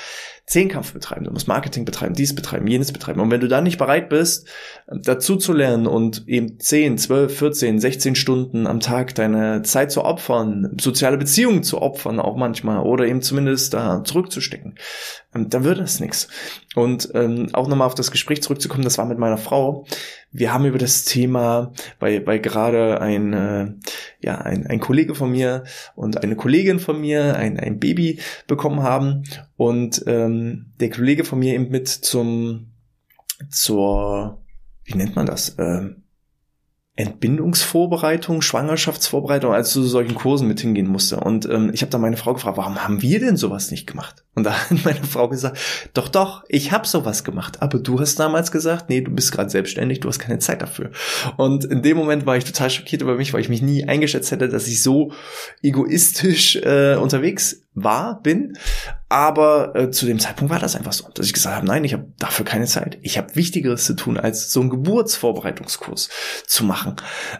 Zehnkampf 0.49 0.93
betreiben, 0.93 1.25
du 1.25 1.31
musst 1.31 1.47
Marketing 1.47 1.85
betreiben, 1.85 2.15
dies 2.15 2.33
betreiben, 2.33 2.65
jenes 2.65 2.91
betreiben. 2.91 3.21
Und 3.21 3.29
wenn 3.29 3.39
du 3.39 3.47
dann 3.47 3.65
nicht 3.65 3.77
bereit 3.77 4.09
bist, 4.09 4.47
dazu 4.87 5.35
zu 5.35 5.53
lernen 5.53 5.85
und 5.85 6.27
eben 6.27 6.59
10, 6.59 6.97
12, 6.97 7.37
14, 7.37 7.79
16 7.79 8.15
Stunden 8.15 8.65
am 8.65 8.79
Tag 8.79 9.13
deine 9.13 9.61
Zeit 9.61 9.91
zu 9.91 10.03
opfern, 10.03 10.75
soziale 10.81 11.19
Beziehungen 11.19 11.61
zu 11.61 11.79
opfern 11.79 12.19
auch 12.19 12.35
manchmal 12.35 12.79
oder 12.79 13.05
eben 13.05 13.21
zumindest 13.21 13.75
da 13.75 14.03
zurückzustecken, 14.03 14.73
ähm, 15.35 15.49
dann 15.49 15.63
wird 15.63 15.79
das 15.79 15.99
nichts. 15.99 16.29
Und 16.73 17.11
ähm, 17.13 17.49
auch 17.53 17.67
nochmal 17.67 17.85
auf 17.85 17.95
das 17.95 18.09
Gespräch 18.09 18.41
zurückzukommen, 18.41 18.83
das 18.83 18.97
war 18.97 19.05
mit 19.05 19.19
meiner 19.19 19.37
Frau. 19.37 19.85
Wir 20.31 20.53
haben 20.53 20.65
über 20.65 20.77
das 20.77 21.05
Thema, 21.05 21.73
weil, 21.99 22.25
weil 22.27 22.39
gerade 22.39 23.01
ein, 23.01 23.33
äh, 23.33 23.73
ja, 24.19 24.37
ein, 24.37 24.67
ein 24.67 24.79
Kollege 24.79 25.15
von 25.15 25.31
mir 25.31 25.63
und 25.95 26.23
eine 26.23 26.35
Kollegin 26.35 26.79
von 26.79 27.01
mir 27.01 27.35
ein, 27.35 27.59
ein 27.59 27.79
Baby 27.79 28.19
bekommen 28.47 28.83
haben 28.83 29.23
und 29.57 30.03
ähm, 30.07 30.67
der 30.79 30.89
Kollege 30.89 31.23
von 31.23 31.39
mir 31.39 31.53
eben 31.55 31.69
mit 31.69 31.87
zum 31.87 32.71
zur 33.49 34.39
wie 34.89 34.97
nennt 34.97 35.15
man 35.15 35.25
das? 35.25 35.55
Ähm, 35.59 36.03
Entbindungsvorbereitung, 36.99 38.41
Schwangerschaftsvorbereitung, 38.41 39.53
als 39.53 39.69
zu 39.69 39.83
solchen 39.83 40.15
Kursen 40.15 40.49
mit 40.49 40.59
hingehen 40.59 40.87
musste. 40.87 41.17
Und 41.21 41.47
ähm, 41.49 41.71
ich 41.73 41.81
habe 41.81 41.89
da 41.89 41.97
meine 41.97 42.17
Frau 42.17 42.33
gefragt, 42.33 42.57
warum 42.57 42.83
haben 42.83 43.01
wir 43.01 43.21
denn 43.21 43.37
sowas 43.37 43.71
nicht 43.71 43.87
gemacht? 43.87 44.25
Und 44.35 44.43
da 44.43 44.51
hat 44.51 44.67
meine 44.83 45.05
Frau 45.05 45.29
gesagt, 45.29 45.57
doch, 45.93 46.09
doch, 46.09 46.43
ich 46.49 46.73
habe 46.73 46.85
sowas 46.85 47.23
gemacht. 47.23 47.61
Aber 47.61 47.79
du 47.79 48.01
hast 48.01 48.19
damals 48.19 48.51
gesagt, 48.51 48.89
nee, 48.89 48.99
du 48.99 49.11
bist 49.11 49.31
gerade 49.31 49.49
selbstständig, 49.49 50.01
du 50.01 50.09
hast 50.09 50.19
keine 50.19 50.39
Zeit 50.39 50.61
dafür. 50.61 50.91
Und 51.37 51.63
in 51.63 51.81
dem 51.83 51.95
Moment 51.95 52.25
war 52.25 52.35
ich 52.35 52.43
total 52.43 52.69
schockiert 52.69 53.01
über 53.01 53.15
mich, 53.15 53.31
weil 53.31 53.39
ich 53.39 53.49
mich 53.49 53.61
nie 53.61 53.85
eingeschätzt 53.85 54.31
hätte, 54.31 54.49
dass 54.49 54.67
ich 54.67 54.83
so 54.83 55.13
egoistisch 55.63 56.57
äh, 56.57 56.95
unterwegs 56.95 57.61
war, 57.75 58.21
bin. 58.21 58.57
Aber 59.09 59.75
äh, 59.75 59.89
zu 59.89 60.05
dem 60.05 60.19
Zeitpunkt 60.19 60.53
war 60.53 60.59
das 60.59 60.75
einfach 60.75 60.93
so, 60.93 61.09
dass 61.15 61.25
ich 61.25 61.33
gesagt 61.33 61.55
habe, 61.55 61.65
nein, 61.65 61.83
ich 61.83 61.93
habe 61.93 62.05
dafür 62.19 62.45
keine 62.45 62.65
Zeit. 62.65 62.99
Ich 63.01 63.17
habe 63.17 63.35
Wichtigeres 63.35 63.85
zu 63.85 63.95
tun, 63.95 64.17
als 64.17 64.51
so 64.51 64.61
einen 64.61 64.69
Geburtsvorbereitungskurs 64.69 66.09
zu 66.45 66.63
machen. 66.63 66.95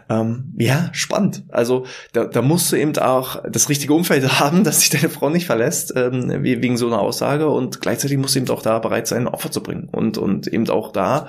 Ähm, 0.08 0.52
ja, 0.58 0.90
spannend. 0.92 1.44
Also 1.48 1.86
da, 2.12 2.24
da 2.24 2.42
musst 2.42 2.72
du 2.72 2.76
eben 2.76 2.98
auch 2.98 3.42
das 3.48 3.68
richtige 3.68 3.94
Umfeld 3.94 4.40
haben, 4.40 4.64
dass 4.64 4.80
sich 4.80 4.90
deine 4.90 5.10
Frau 5.10 5.30
nicht 5.30 5.46
verlässt, 5.46 5.92
ähm, 5.94 6.42
wegen 6.42 6.76
so 6.76 6.88
einer 6.88 6.98
Aussage. 6.98 7.48
Und 7.48 7.80
gleichzeitig 7.80 8.18
musst 8.18 8.34
du 8.34 8.40
eben 8.40 8.50
auch 8.50 8.62
da 8.62 8.80
bereit 8.80 9.06
sein, 9.06 9.28
Opfer 9.28 9.52
zu 9.52 9.62
bringen 9.62 9.88
und, 9.92 10.18
und 10.18 10.48
eben 10.48 10.68
auch 10.70 10.90
da 10.90 11.28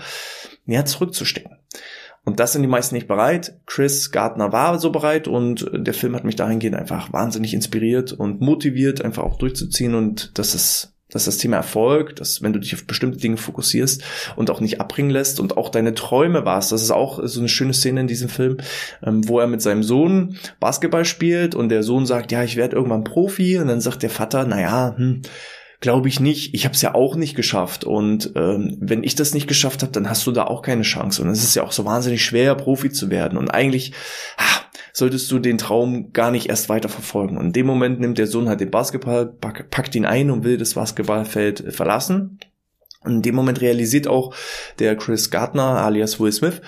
ja, 0.66 0.86
zurückzustecken. 0.86 1.58
Und 2.24 2.40
das 2.40 2.54
sind 2.54 2.62
die 2.62 2.68
meisten 2.68 2.96
nicht 2.96 3.08
bereit. 3.08 3.60
Chris 3.66 4.12
Gardner 4.12 4.52
war 4.52 4.78
so 4.80 4.92
bereit 4.92 5.28
und 5.28 5.70
der 5.74 5.94
Film 5.94 6.16
hat 6.16 6.24
mich 6.24 6.36
dahingehend 6.36 6.76
einfach 6.76 7.12
wahnsinnig 7.12 7.54
inspiriert 7.54 8.14
und 8.14 8.42
motiviert, 8.42 9.04
einfach 9.04 9.24
auch 9.24 9.38
durchzuziehen. 9.38 9.96
Und 9.96 10.38
das 10.38 10.54
ist 10.54 10.92
dass 11.12 11.26
das 11.26 11.38
Thema 11.38 11.58
Erfolg, 11.58 12.16
dass 12.16 12.42
wenn 12.42 12.54
du 12.54 12.60
dich 12.60 12.74
auf 12.74 12.86
bestimmte 12.86 13.18
Dinge 13.18 13.38
fokussierst 13.38 14.04
und 14.36 14.50
auch 14.50 14.62
nicht 14.62 14.80
abbringen 14.80 15.12
lässt 15.12 15.40
und 15.40 15.58
auch 15.58 15.70
deine 15.70 15.94
Träume 15.94 16.46
warst, 16.46 16.72
das 16.72 16.82
ist 16.82 16.92
auch 16.92 17.20
so 17.24 17.40
eine 17.40 17.50
schöne 17.50 17.74
Szene 17.74 18.02
in 18.02 18.08
diesem 18.08 18.30
Film, 18.30 18.58
ähm, 19.04 19.28
wo 19.28 19.40
er 19.40 19.48
mit 19.48 19.62
seinem 19.62 19.84
Sohn 19.84 20.38
Basketball 20.60 21.06
spielt 21.06 21.54
und 21.54 21.70
der 21.70 21.84
Sohn 21.84 22.06
sagt, 22.06 22.32
ja, 22.32 22.44
ich 22.44 22.56
werde 22.56 22.76
irgendwann 22.76 23.04
Profi. 23.04 23.58
Und 23.58 23.68
dann 23.68 23.82
sagt 23.82 24.04
der 24.04 24.10
Vater, 24.10 24.46
naja, 24.46 24.96
hm, 24.98 25.22
glaube 25.82 26.08
ich 26.08 26.20
nicht. 26.20 26.54
Ich 26.54 26.64
habe 26.64 26.76
es 26.76 26.82
ja 26.82 26.96
auch 26.96 27.16
nicht 27.16 27.36
geschafft. 27.36 27.84
Und 27.84 28.32
ähm, 28.36 28.78
wenn 28.80 29.04
ich 29.04 29.16
das 29.16 29.34
nicht 29.34 29.48
geschafft 29.48 29.82
habe, 29.82 29.92
dann 29.92 30.10
hast 30.10 30.26
du 30.26 30.32
da 30.32 30.46
auch 30.46 30.62
keine 30.62 30.84
Chance. 30.84 31.22
Und 31.22 31.30
es 31.30 31.44
ist 31.44 31.56
ja 31.56 31.64
auch 31.64 31.72
so 31.72 31.84
wahnsinnig 31.84 32.24
schwer, 32.24 32.56
Profi 32.56 32.92
zu 32.92 33.10
werden. 33.10 33.38
Und 33.38 33.50
eigentlich 33.50 33.94
ah, 34.38 34.62
solltest 34.94 35.30
du 35.32 35.40
den 35.40 35.58
Traum 35.58 36.14
gar 36.14 36.32
nicht 36.32 36.50
erst 36.50 36.70
weiter 36.70 36.88
verfolgen. 36.88 37.38
Und 37.38 37.48
in 37.48 37.54
dem 37.54 37.66
Moment 37.66 38.00
nimmt 38.00 38.20
der 38.20 38.28
Sohn 38.28 38.48
halt 38.48 38.62
den 38.62 38.72
Basketball, 38.72 39.26
packt 39.26 39.96
ihn 39.96 40.06
ein 40.06 40.30
und 40.30 40.44
will 40.44 40.58
das 40.58 40.76
Basketballfeld 40.76 41.74
verlassen. 41.74 42.40
Und 43.04 43.14
in 43.14 43.22
dem 43.24 43.36
Moment 43.36 43.62
realisiert 43.62 44.08
auch 44.08 44.36
der 44.78 44.96
Chris 44.96 45.32
Gardner 45.32 45.84
alias 45.84 46.20
Will 46.20 46.32
Smith, 46.32 46.62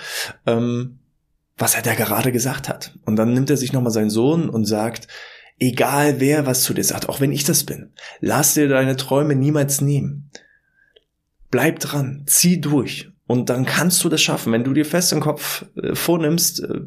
ähm, 0.46 0.98
was 1.56 1.76
er 1.76 1.82
da 1.82 1.94
gerade 1.94 2.32
gesagt 2.32 2.68
hat. 2.68 2.98
Und 3.04 3.14
dann 3.14 3.32
nimmt 3.32 3.48
er 3.48 3.56
sich 3.56 3.72
nochmal 3.72 3.92
seinen 3.92 4.10
Sohn 4.10 4.48
und 4.48 4.64
sagt, 4.64 5.06
egal 5.58 6.20
wer 6.20 6.46
was 6.46 6.62
zu 6.62 6.74
dir 6.74 6.84
sagt, 6.84 7.08
auch 7.08 7.20
wenn 7.20 7.32
ich 7.32 7.44
das 7.44 7.64
bin, 7.64 7.92
lass 8.20 8.54
dir 8.54 8.68
deine 8.68 8.96
Träume 8.96 9.34
niemals 9.34 9.80
nehmen. 9.80 10.30
Bleib 11.50 11.78
dran, 11.78 12.24
zieh 12.26 12.60
durch 12.60 13.12
und 13.26 13.48
dann 13.48 13.64
kannst 13.64 14.02
du 14.04 14.08
das 14.08 14.20
schaffen. 14.20 14.52
Wenn 14.52 14.64
du 14.64 14.72
dir 14.74 14.84
fest 14.84 15.12
im 15.12 15.20
Kopf 15.20 15.66
äh, 15.76 15.94
vornimmst, 15.94 16.62
äh, 16.62 16.80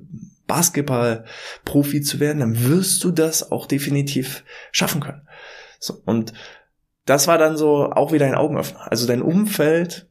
Basketball-Profi 0.47 2.01
zu 2.01 2.19
werden, 2.19 2.39
dann 2.39 2.63
wirst 2.63 3.03
du 3.03 3.12
das 3.12 3.51
auch 3.51 3.65
definitiv 3.65 4.43
schaffen 4.71 5.01
können. 5.01 5.27
So, 5.79 6.01
und 6.05 6.33
das 7.05 7.27
war 7.27 7.38
dann 7.38 7.57
so 7.57 7.89
auch 7.91 8.12
wieder 8.12 8.25
ein 8.25 8.36
Augenöffner. 8.36 8.91
Also 8.91 9.07
dein 9.07 9.21
Umfeld 9.21 10.07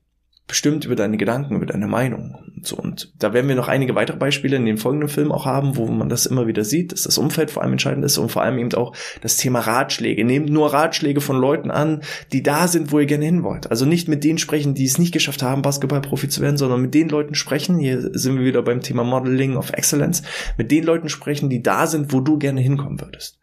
bestimmt 0.46 0.84
über 0.84 0.94
deine 0.94 1.16
Gedanken, 1.16 1.56
über 1.56 1.66
deine 1.66 1.88
Meinung 1.88 2.36
und 2.54 2.66
so. 2.66 2.76
Und 2.76 3.12
da 3.18 3.32
werden 3.32 3.48
wir 3.48 3.56
noch 3.56 3.68
einige 3.68 3.94
weitere 3.96 4.16
Beispiele 4.16 4.56
in 4.56 4.64
dem 4.64 4.78
folgenden 4.78 5.08
Film 5.08 5.32
auch 5.32 5.44
haben, 5.44 5.76
wo 5.76 5.86
man 5.86 6.08
das 6.08 6.26
immer 6.26 6.46
wieder 6.46 6.64
sieht, 6.64 6.92
dass 6.92 7.02
das 7.02 7.18
Umfeld 7.18 7.50
vor 7.50 7.62
allem 7.62 7.72
entscheidend 7.72 8.04
ist 8.04 8.16
und 8.18 8.30
vor 8.30 8.42
allem 8.42 8.58
eben 8.58 8.72
auch 8.74 8.94
das 9.22 9.36
Thema 9.36 9.60
Ratschläge. 9.60 10.24
Nehmt 10.24 10.48
nur 10.48 10.72
Ratschläge 10.72 11.20
von 11.20 11.36
Leuten 11.36 11.70
an, 11.70 12.02
die 12.32 12.42
da 12.44 12.68
sind, 12.68 12.92
wo 12.92 13.00
ihr 13.00 13.06
gerne 13.06 13.24
hin 13.24 13.42
wollt. 13.42 13.70
Also 13.70 13.86
nicht 13.86 14.06
mit 14.06 14.22
denen 14.22 14.38
sprechen, 14.38 14.74
die 14.74 14.84
es 14.84 14.98
nicht 14.98 15.12
geschafft 15.12 15.42
haben, 15.42 15.62
Basketballprofi 15.62 16.28
zu 16.28 16.40
werden, 16.40 16.56
sondern 16.56 16.80
mit 16.80 16.94
den 16.94 17.08
Leuten 17.08 17.34
sprechen. 17.34 17.78
Hier 17.78 18.10
sind 18.16 18.38
wir 18.38 18.44
wieder 18.44 18.62
beim 18.62 18.82
Thema 18.82 19.02
Modeling 19.02 19.56
of 19.56 19.72
Excellence. 19.72 20.22
Mit 20.56 20.70
den 20.70 20.84
Leuten 20.84 21.08
sprechen, 21.08 21.50
die 21.50 21.62
da 21.62 21.88
sind, 21.88 22.12
wo 22.12 22.20
du 22.20 22.38
gerne 22.38 22.60
hinkommen 22.60 23.00
würdest. 23.00 23.40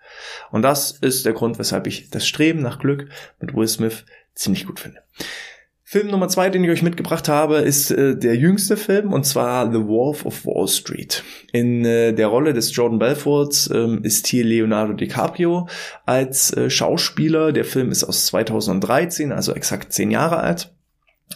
Und 0.51 0.61
das 0.61 0.91
ist 0.91 1.25
der 1.25 1.33
Grund, 1.33 1.59
weshalb 1.59 1.87
ich 1.87 2.09
das 2.11 2.25
Streben 2.25 2.61
nach 2.61 2.79
Glück 2.79 3.09
mit 3.41 3.53
Will 3.55 3.67
Smith 3.67 4.05
ziemlich 4.35 4.65
gut 4.65 4.79
finde. 4.79 4.99
Film 5.93 6.07
Nummer 6.07 6.27
zwei, 6.27 6.49
den 6.49 6.63
ich 6.63 6.71
euch 6.71 6.81
mitgebracht 6.81 7.29
habe, 7.29 7.57
ist 7.57 7.91
äh, 7.91 8.17
der 8.17 8.35
jüngste 8.35 8.77
Film 8.77 9.13
und 9.13 9.27
zwar 9.27 9.71
The 9.71 9.85
Wolf 9.85 10.25
of 10.25 10.43
Wall 10.43 10.67
Street. 10.67 11.23
In 11.51 11.85
äh, 11.85 12.13
der 12.13 12.29
Rolle 12.29 12.53
des 12.53 12.75
Jordan 12.75 12.97
Belforts 12.97 13.69
ähm, 13.71 13.99
ist 14.01 14.25
hier 14.25 14.43
Leonardo 14.43 14.93
DiCaprio 14.93 15.67
als 16.07 16.51
äh, 16.57 16.71
Schauspieler. 16.71 17.51
Der 17.51 17.63
Film 17.63 17.91
ist 17.91 18.03
aus 18.03 18.25
2013, 18.25 19.31
also 19.31 19.53
exakt 19.53 19.93
zehn 19.93 20.09
Jahre 20.09 20.37
alt. 20.37 20.73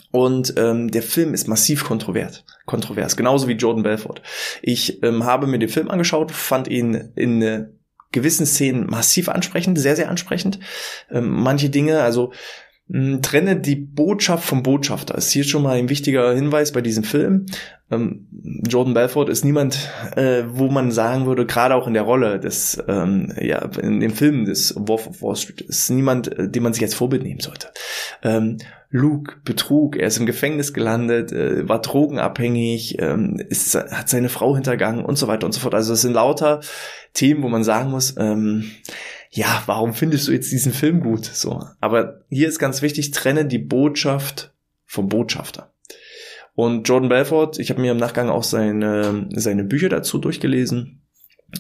Und 0.10 0.56
ähm, 0.58 0.90
der 0.90 1.04
Film 1.04 1.36
ist 1.36 1.48
massiv 1.48 1.84
kontrovers, 1.84 2.44
kontrovers, 2.66 3.16
genauso 3.16 3.48
wie 3.48 3.54
Jordan 3.54 3.84
Belfort. 3.84 4.24
Ich 4.64 5.04
ähm, 5.04 5.24
habe 5.24 5.46
mir 5.46 5.60
den 5.60 5.70
Film 5.70 5.92
angeschaut, 5.92 6.32
fand 6.32 6.68
ihn 6.68 7.12
in 7.16 7.44
äh, 7.44 7.68
gewissen 8.12 8.48
Szenen 8.48 8.88
massiv 8.88 9.30
ansprechend, 9.30 9.78
sehr, 9.78 9.96
sehr 9.96 10.10
ansprechend. 10.10 10.60
Ähm, 11.12 11.30
manche 11.30 11.70
Dinge, 11.70 12.02
also 12.02 12.32
hm, 12.90 13.22
trenne 13.22 13.60
die 13.60 13.76
Botschaft 13.76 14.46
vom 14.46 14.64
Botschafter. 14.64 15.16
Ist 15.16 15.32
hier 15.32 15.44
schon 15.44 15.64
mal 15.64 15.78
ein 15.78 15.90
wichtiger 15.90 16.34
Hinweis 16.34 16.72
bei 16.72 16.82
diesem 16.82 17.04
Film. 17.04 17.46
Ähm, 17.92 18.28
Jordan 18.68 18.94
Belfort 18.94 19.30
ist 19.30 19.46
niemand, 19.46 19.90
äh, 20.16 20.44
wo 20.48 20.68
man 20.68 20.92
sagen 20.92 21.26
würde, 21.26 21.46
gerade 21.46 21.76
auch 21.76 21.88
in 21.88 21.94
der 21.94 22.04
Rolle 22.04 22.40
des, 22.40 22.82
ähm, 22.88 23.34
ja, 23.40 23.60
in 23.82 24.00
dem 24.00 24.12
Film 24.12 24.46
des 24.46 24.74
Wolf 24.78 25.08
of 25.08 25.22
Wall 25.22 25.36
Street, 25.36 25.62
ist 25.62 25.90
niemand, 25.90 26.38
äh, 26.38 26.50
den 26.50 26.64
man 26.64 26.74
sich 26.74 26.84
als 26.84 26.96
Vorbild 26.96 27.24
nehmen 27.24 27.40
sollte. 27.40 27.70
Ähm, 28.24 28.58
Luke, 28.90 29.36
Betrug, 29.44 29.98
er 29.98 30.08
ist 30.08 30.18
im 30.18 30.26
Gefängnis 30.26 30.74
gelandet, 30.74 31.34
äh, 31.34 31.68
war 31.68 31.82
drogenabhängig, 31.82 33.00
ähm, 33.00 33.38
ist, 33.50 33.76
hat 33.76 34.08
seine 34.08 34.30
Frau 34.30 34.56
hintergangen 34.56 35.04
und 35.04 35.18
so 35.18 35.28
weiter 35.28 35.46
und 35.46 35.52
so 35.52 35.60
fort. 35.60 35.76
Also 35.76 35.94
es 35.94 36.02
sind 36.02 36.14
lauter 36.14 36.62
Themen, 37.14 37.44
wo 37.44 37.50
man 37.50 37.64
sagen 37.64 37.92
muss, 37.92 38.16
ähm, 38.18 38.72
ja, 39.38 39.62
warum 39.68 39.94
findest 39.94 40.28
du 40.28 40.32
jetzt 40.32 40.52
diesen 40.52 40.74
Film 40.74 41.00
gut? 41.00 41.26
So. 41.26 41.64
Aber 41.80 42.22
hier 42.28 42.48
ist 42.48 42.58
ganz 42.58 42.82
wichtig, 42.82 43.12
trenne 43.12 43.46
die 43.46 43.60
Botschaft 43.60 44.52
vom 44.84 45.10
Botschafter. 45.10 45.72
Und 46.56 46.90
Jordan 46.90 47.10
Belfort, 47.10 47.60
ich 47.60 47.70
habe 47.70 47.80
mir 47.80 47.92
im 47.92 47.98
Nachgang 47.98 48.30
auch 48.30 48.44
seine, 48.44 49.30
seine 49.36 49.64
Bücher 49.64 49.90
dazu 49.90 50.18
durchgelesen. 50.18 51.04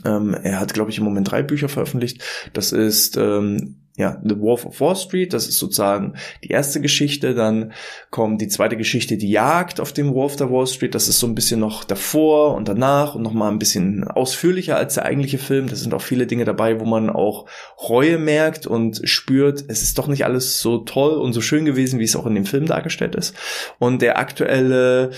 Ähm, 0.03 0.33
er 0.33 0.59
hat, 0.59 0.73
glaube 0.73 0.89
ich, 0.89 0.97
im 0.97 1.03
Moment 1.03 1.29
drei 1.29 1.43
Bücher 1.43 1.69
veröffentlicht. 1.69 2.23
Das 2.53 2.71
ist 2.71 3.15
ähm, 3.15 3.86
ja, 3.97 4.21
The 4.23 4.39
Wolf 4.39 4.65
of 4.65 4.79
Wall 4.79 4.95
Street, 4.95 5.33
das 5.33 5.47
ist 5.47 5.57
sozusagen 5.57 6.13
die 6.43 6.49
erste 6.49 6.79
Geschichte, 6.79 7.33
dann 7.33 7.73
kommt 8.11 8.39
die 8.39 8.47
zweite 8.47 8.77
Geschichte, 8.77 9.17
die 9.17 9.31
Jagd 9.31 9.79
auf 9.79 9.91
dem 9.91 10.13
Wolf 10.13 10.35
der 10.35 10.51
Wall 10.51 10.67
Street, 10.67 10.93
das 10.93 11.07
ist 11.07 11.19
so 11.19 11.25
ein 11.25 11.33
bisschen 11.33 11.59
noch 11.59 11.83
davor 11.83 12.53
und 12.53 12.67
danach 12.67 13.15
und 13.15 13.23
nochmal 13.23 13.51
ein 13.51 13.57
bisschen 13.57 14.03
ausführlicher 14.03 14.77
als 14.77 14.93
der 14.93 15.05
eigentliche 15.05 15.39
Film, 15.39 15.67
da 15.67 15.75
sind 15.75 15.95
auch 15.95 16.01
viele 16.01 16.27
Dinge 16.27 16.45
dabei, 16.45 16.79
wo 16.79 16.85
man 16.85 17.09
auch 17.09 17.47
Reue 17.89 18.19
merkt 18.19 18.67
und 18.67 19.01
spürt, 19.03 19.65
es 19.67 19.81
ist 19.81 19.97
doch 19.97 20.07
nicht 20.07 20.25
alles 20.25 20.61
so 20.61 20.77
toll 20.77 21.17
und 21.17 21.33
so 21.33 21.41
schön 21.41 21.65
gewesen, 21.65 21.99
wie 21.99 22.03
es 22.03 22.15
auch 22.15 22.27
in 22.27 22.35
dem 22.35 22.45
Film 22.45 22.67
dargestellt 22.67 23.15
ist. 23.15 23.35
Und 23.79 24.03
der 24.03 24.19
aktuelle 24.19 25.11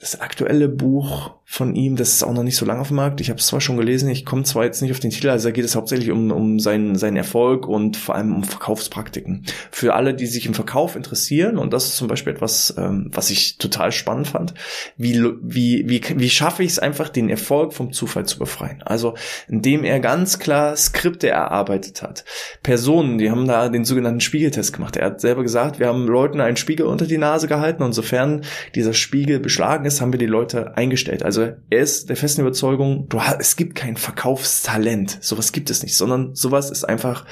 das 0.00 0.18
aktuelle 0.20 0.68
Buch 0.68 1.39
von 1.52 1.74
ihm, 1.74 1.96
das 1.96 2.10
ist 2.10 2.22
auch 2.22 2.32
noch 2.32 2.44
nicht 2.44 2.54
so 2.54 2.64
lange 2.64 2.80
auf 2.80 2.88
dem 2.88 2.96
Markt. 2.98 3.20
Ich 3.20 3.28
habe 3.28 3.40
es 3.40 3.48
zwar 3.48 3.60
schon 3.60 3.76
gelesen, 3.76 4.08
ich 4.08 4.24
komme 4.24 4.44
zwar 4.44 4.62
jetzt 4.62 4.82
nicht 4.82 4.92
auf 4.92 5.00
den 5.00 5.10
Titel, 5.10 5.30
also 5.30 5.48
da 5.48 5.52
geht 5.52 5.64
es 5.64 5.74
hauptsächlich 5.74 6.12
um, 6.12 6.30
um 6.30 6.60
seinen, 6.60 6.94
seinen 6.94 7.16
Erfolg 7.16 7.66
und 7.66 7.96
vor 7.96 8.14
allem 8.14 8.36
um 8.36 8.44
Verkaufspraktiken. 8.44 9.44
Für 9.72 9.94
alle, 9.94 10.14
die 10.14 10.26
sich 10.26 10.46
im 10.46 10.54
Verkauf 10.54 10.94
interessieren, 10.94 11.58
und 11.58 11.72
das 11.72 11.86
ist 11.86 11.96
zum 11.96 12.06
Beispiel 12.06 12.34
etwas, 12.34 12.72
ähm, 12.78 13.10
was 13.12 13.30
ich 13.30 13.58
total 13.58 13.90
spannend 13.90 14.28
fand, 14.28 14.54
wie, 14.96 15.20
wie, 15.42 15.88
wie, 15.88 16.00
wie 16.14 16.30
schaffe 16.30 16.62
ich 16.62 16.70
es 16.70 16.78
einfach, 16.78 17.08
den 17.08 17.28
Erfolg 17.28 17.72
vom 17.72 17.92
Zufall 17.92 18.26
zu 18.26 18.38
befreien? 18.38 18.84
Also 18.84 19.14
indem 19.48 19.82
er 19.82 19.98
ganz 19.98 20.38
klar 20.38 20.76
Skripte 20.76 21.30
erarbeitet 21.30 22.00
hat. 22.00 22.24
Personen, 22.62 23.18
die 23.18 23.28
haben 23.28 23.48
da 23.48 23.68
den 23.68 23.84
sogenannten 23.84 24.20
Spiegeltest 24.20 24.72
gemacht. 24.72 24.96
Er 24.96 25.06
hat 25.06 25.20
selber 25.20 25.42
gesagt, 25.42 25.80
wir 25.80 25.88
haben 25.88 26.06
Leuten 26.06 26.40
einen 26.40 26.56
Spiegel 26.56 26.86
unter 26.86 27.06
die 27.06 27.18
Nase 27.18 27.48
gehalten 27.48 27.82
und 27.82 27.92
sofern 27.92 28.42
dieser 28.76 28.92
Spiegel 28.92 29.40
beschlagen 29.40 29.84
ist, 29.84 30.00
haben 30.00 30.12
wir 30.12 30.18
die 30.20 30.26
Leute 30.26 30.76
eingestellt. 30.76 31.24
Also 31.24 31.39
er 31.40 31.58
ist 31.70 32.08
der 32.08 32.16
festen 32.16 32.42
Überzeugung, 32.42 33.08
du 33.08 33.20
es 33.38 33.56
gibt 33.56 33.74
kein 33.74 33.96
Verkaufstalent. 33.96 35.18
Sowas 35.20 35.52
gibt 35.52 35.70
es 35.70 35.82
nicht, 35.82 35.96
sondern 35.96 36.34
sowas 36.34 36.70
ist 36.70 36.84
einfach 36.84 37.24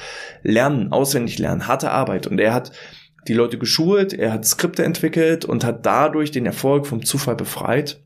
Lernen, 0.43 0.91
auswendig 0.91 1.39
lernen, 1.39 1.67
harte 1.67 1.91
Arbeit. 1.91 2.27
Und 2.27 2.39
er 2.39 2.53
hat 2.53 2.71
die 3.27 3.33
Leute 3.33 3.57
geschult, 3.57 4.13
er 4.13 4.33
hat 4.33 4.45
Skripte 4.45 4.83
entwickelt 4.83 5.45
und 5.45 5.63
hat 5.63 5.85
dadurch 5.85 6.31
den 6.31 6.45
Erfolg 6.45 6.87
vom 6.87 7.05
Zufall 7.05 7.35
befreit. 7.35 8.01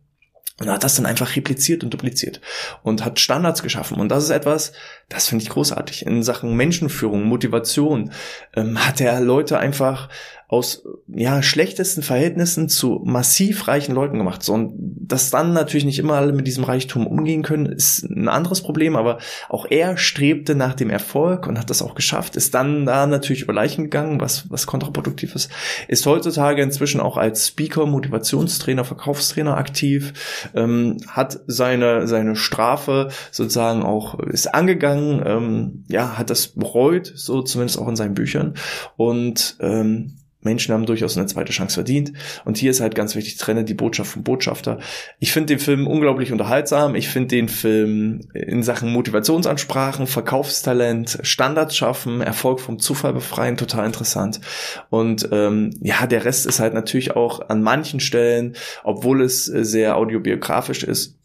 Und 0.59 0.69
hat 0.69 0.83
das 0.83 0.95
dann 0.95 1.07
einfach 1.07 1.35
repliziert 1.35 1.83
und 1.83 1.91
dupliziert 1.93 2.39
und 2.83 3.03
hat 3.03 3.19
Standards 3.19 3.63
geschaffen. 3.63 3.97
Und 3.97 4.09
das 4.09 4.23
ist 4.23 4.29
etwas, 4.29 4.73
das 5.09 5.27
finde 5.27 5.43
ich 5.43 5.49
großartig. 5.49 6.05
In 6.05 6.23
Sachen 6.23 6.55
Menschenführung, 6.55 7.23
Motivation 7.23 8.11
ähm, 8.55 8.85
hat 8.85 9.01
er 9.01 9.19
Leute 9.21 9.59
einfach 9.59 10.09
aus 10.53 10.83
ja 11.07 11.41
schlechtesten 11.41 12.03
Verhältnissen 12.03 12.69
zu 12.69 13.01
massiv 13.03 13.67
reichen 13.67 13.95
Leuten 13.95 14.19
gemacht. 14.19 14.43
So, 14.43 14.53
und 14.53 14.75
dass 14.77 15.31
dann 15.31 15.51
natürlich 15.51 15.83
nicht 15.83 15.97
immer 15.97 16.13
alle 16.13 16.31
mit 16.31 16.45
diesem 16.45 16.63
Reichtum 16.63 17.07
umgehen 17.07 17.41
können, 17.41 17.65
ist 17.65 18.03
ein 18.03 18.29
anderes 18.29 18.61
Problem, 18.61 18.95
aber 18.95 19.17
auch 19.49 19.65
er 19.67 19.97
strebte 19.97 20.53
nach 20.53 20.75
dem 20.75 20.91
Erfolg 20.91 21.47
und 21.47 21.57
hat 21.57 21.71
das 21.71 21.81
auch 21.81 21.95
geschafft, 21.95 22.35
ist 22.35 22.53
dann 22.53 22.85
da 22.85 23.07
natürlich 23.07 23.41
über 23.41 23.53
Leichen 23.53 23.85
gegangen, 23.85 24.21
was, 24.21 24.49
was 24.51 24.67
kontraproduktiv 24.67 25.33
ist, 25.33 25.49
ist 25.87 26.05
heutzutage 26.05 26.61
inzwischen 26.61 27.01
auch 27.01 27.17
als 27.17 27.47
Speaker, 27.47 27.87
Motivationstrainer, 27.87 28.85
Verkaufstrainer 28.85 29.57
aktiv, 29.57 30.13
ähm, 30.53 30.97
hat 31.07 31.39
seine, 31.47 32.07
seine 32.07 32.35
Strafe 32.35 33.09
sozusagen 33.31 33.81
auch, 33.81 34.19
ist 34.19 34.53
angegangen, 34.53 34.92
ähm, 34.99 35.85
ja, 35.87 36.17
hat 36.17 36.29
das 36.29 36.47
bereut, 36.47 37.11
so 37.15 37.41
zumindest 37.41 37.79
auch 37.79 37.87
in 37.87 37.95
seinen 37.95 38.13
Büchern 38.13 38.55
und 38.97 39.57
ähm, 39.59 40.17
Menschen 40.45 40.73
haben 40.73 40.85
durchaus 40.85 41.17
eine 41.17 41.25
zweite 41.25 41.51
Chance 41.51 41.75
verdient. 41.75 42.13
Und 42.45 42.57
hier 42.57 42.71
ist 42.71 42.81
halt 42.81 42.95
ganz 42.95 43.15
wichtig, 43.15 43.37
trenne 43.37 43.63
die 43.63 43.73
Botschaft 43.73 44.11
vom 44.11 44.23
Botschafter. 44.23 44.79
Ich 45.19 45.31
finde 45.31 45.53
den 45.53 45.59
Film 45.59 45.87
unglaublich 45.87 46.31
unterhaltsam. 46.31 46.95
Ich 46.95 47.09
finde 47.09 47.29
den 47.29 47.49
Film 47.49 48.21
in 48.33 48.63
Sachen 48.63 48.91
Motivationsansprachen, 48.91 50.07
Verkaufstalent, 50.07 51.19
Standards 51.21 51.75
schaffen, 51.75 52.21
Erfolg 52.21 52.59
vom 52.59 52.79
Zufall 52.79 53.13
befreien, 53.13 53.57
total 53.57 53.85
interessant. 53.85 54.41
Und 54.89 55.27
ähm, 55.31 55.71
ja, 55.81 56.05
der 56.07 56.25
Rest 56.25 56.45
ist 56.45 56.59
halt 56.59 56.73
natürlich 56.73 57.15
auch 57.15 57.49
an 57.49 57.61
manchen 57.61 57.99
Stellen, 57.99 58.55
obwohl 58.83 59.21
es 59.21 59.45
sehr 59.45 59.97
audiobiografisch 59.97 60.83
ist, 60.83 61.17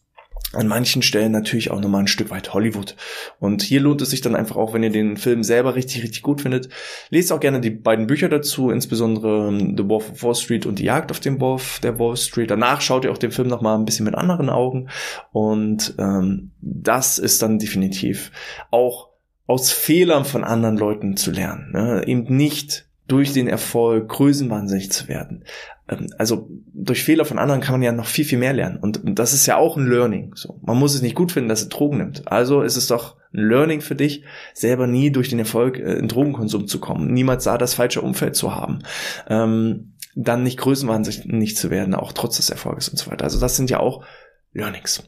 an 0.53 0.67
manchen 0.67 1.03
Stellen 1.03 1.33
natürlich 1.33 1.71
auch 1.71 1.81
nochmal 1.81 2.03
ein 2.03 2.09
Stück 2.09 2.31
weit 2.31 2.55
Hollywood. 2.55 2.97
Und 3.39 3.63
hier 3.63 3.81
lohnt 3.81 4.01
es 4.01 4.11
sich 4.11 4.23
dann 4.23 4.35
einfach 4.35 4.57
auch, 4.57 4.73
wenn 4.73 4.83
ihr 4.83 4.91
den 4.91 5.17
Film 5.17 5.43
selber 5.43 5.75
richtig, 5.75 6.03
richtig 6.03 6.23
gut 6.23 6.41
findet. 6.41 6.69
Lest 7.11 7.33
auch 7.33 7.41
gerne 7.41 7.61
die 7.61 7.71
beiden 7.71 8.07
Bücher 8.07 8.29
dazu, 8.29 8.71
insbesondere 8.71 9.49
ähm, 9.49 9.77
The 9.77 9.89
Wolf 9.89 10.11
of 10.11 10.23
Wall 10.23 10.35
Street 10.35 10.65
und 10.65 10.79
Die 10.79 10.85
Jagd 10.85 11.11
auf 11.11 11.21
dem 11.21 11.41
Wolf 11.41 11.81
der 11.81 11.99
Wall 11.99 12.17
Street. 12.17 12.51
Danach 12.51 12.81
schaut 12.81 13.05
ihr 13.05 13.13
auch 13.13 13.19
den 13.19 13.33
Film 13.33 13.49
nochmal 13.49 13.77
ein 13.77 13.85
bisschen 13.85 14.07
mit 14.07 14.15
anderen 14.15 14.49
Augen. 14.49 14.89
Und 15.33 15.95
ähm, 15.99 16.53
das 16.61 17.19
ist 17.19 17.43
dann 17.43 17.59
definitiv 17.59 18.33
auch 18.71 19.11
aus 19.47 19.71
Fehlern 19.71 20.25
von 20.25 20.45
anderen 20.45 20.77
Leuten 20.77 21.17
zu 21.17 21.31
lernen. 21.31 21.73
Ne? 21.73 22.05
Eben 22.07 22.37
nicht 22.37 22.89
durch 23.09 23.33
den 23.33 23.49
Erfolg 23.49 24.09
größenwahnsinnig 24.09 24.93
zu 24.93 25.09
werden. 25.09 25.45
Ähm, 25.89 26.09
also 26.19 26.49
durch 26.73 27.03
Fehler 27.03 27.25
von 27.25 27.39
anderen 27.39 27.61
kann 27.61 27.75
man 27.75 27.83
ja 27.83 27.93
noch 27.93 28.07
viel, 28.07 28.25
viel 28.25 28.39
mehr 28.39 28.53
lernen. 28.53 28.79
Und 28.79 29.01
das 29.05 29.33
ist 29.33 29.47
ja 29.47 29.57
auch 29.57 29.77
ein 29.77 29.89
Learning. 29.89 30.33
So, 30.35 30.61
man 30.63 30.79
muss 30.79 30.95
es 30.95 31.03
nicht 31.03 31.15
gut 31.15 31.33
finden, 31.33 31.49
dass 31.49 31.63
er 31.63 31.69
Drogen 31.69 31.99
nimmt. 31.99 32.31
Also 32.31 32.63
ist 32.63 32.77
es 32.77 32.87
doch 32.87 33.17
ein 33.33 33.49
Learning 33.49 33.81
für 33.81 33.95
dich, 33.95 34.25
selber 34.55 34.87
nie 34.87 35.11
durch 35.11 35.29
den 35.29 35.39
Erfolg 35.39 35.79
äh, 35.79 35.95
in 35.95 36.09
Drogenkonsum 36.09 36.67
zu 36.67 36.81
kommen, 36.81 37.13
niemals 37.13 37.45
da 37.45 37.59
das 37.59 37.75
falsche 37.75 38.01
Umfeld 38.01 38.37
zu 38.37 38.55
haben. 38.55 38.81
Ähm, 39.29 39.95
dann 40.15 40.43
nicht 40.43 40.59
größenwahnsinnig 40.59 41.57
zu 41.57 41.71
werden, 41.71 41.95
auch 41.95 42.13
trotz 42.13 42.39
des 42.39 42.51
Erfolges 42.51 42.89
und 42.89 42.99
so 42.99 43.11
weiter. 43.11 43.25
Also 43.25 43.39
das 43.39 43.57
sind 43.57 43.71
ja 43.71 43.79
auch 43.79 44.05
Learnings. 44.53 45.03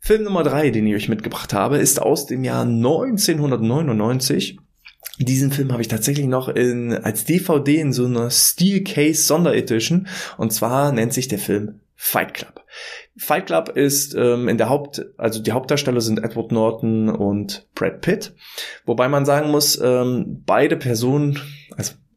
Film 0.00 0.24
Nummer 0.24 0.42
drei, 0.42 0.70
den 0.70 0.86
ich 0.86 0.94
euch 0.96 1.08
mitgebracht 1.08 1.54
habe, 1.54 1.78
ist 1.78 2.02
aus 2.02 2.26
dem 2.26 2.44
Jahr 2.44 2.62
1999 2.62 4.58
diesen 5.18 5.52
Film 5.52 5.72
habe 5.72 5.82
ich 5.82 5.88
tatsächlich 5.88 6.26
noch 6.26 6.48
in, 6.48 6.92
als 6.92 7.24
DVD 7.24 7.80
in 7.80 7.92
so 7.92 8.06
einer 8.06 8.30
Steel 8.30 9.14
Sonderedition. 9.14 10.08
Und 10.38 10.52
zwar 10.52 10.92
nennt 10.92 11.12
sich 11.12 11.28
der 11.28 11.38
Film 11.38 11.80
Fight 11.94 12.34
Club. 12.34 12.64
Fight 13.16 13.46
Club 13.46 13.68
ist 13.76 14.14
ähm, 14.14 14.48
in 14.48 14.58
der 14.58 14.68
Haupt, 14.68 15.04
also 15.18 15.40
die 15.40 15.52
Hauptdarsteller 15.52 16.00
sind 16.00 16.24
Edward 16.24 16.50
Norton 16.50 17.08
und 17.08 17.68
Brad 17.74 18.00
Pitt. 18.00 18.34
Wobei 18.86 19.08
man 19.08 19.24
sagen 19.24 19.50
muss, 19.50 19.78
ähm, 19.80 20.42
beide 20.44 20.76
Personen, 20.76 21.38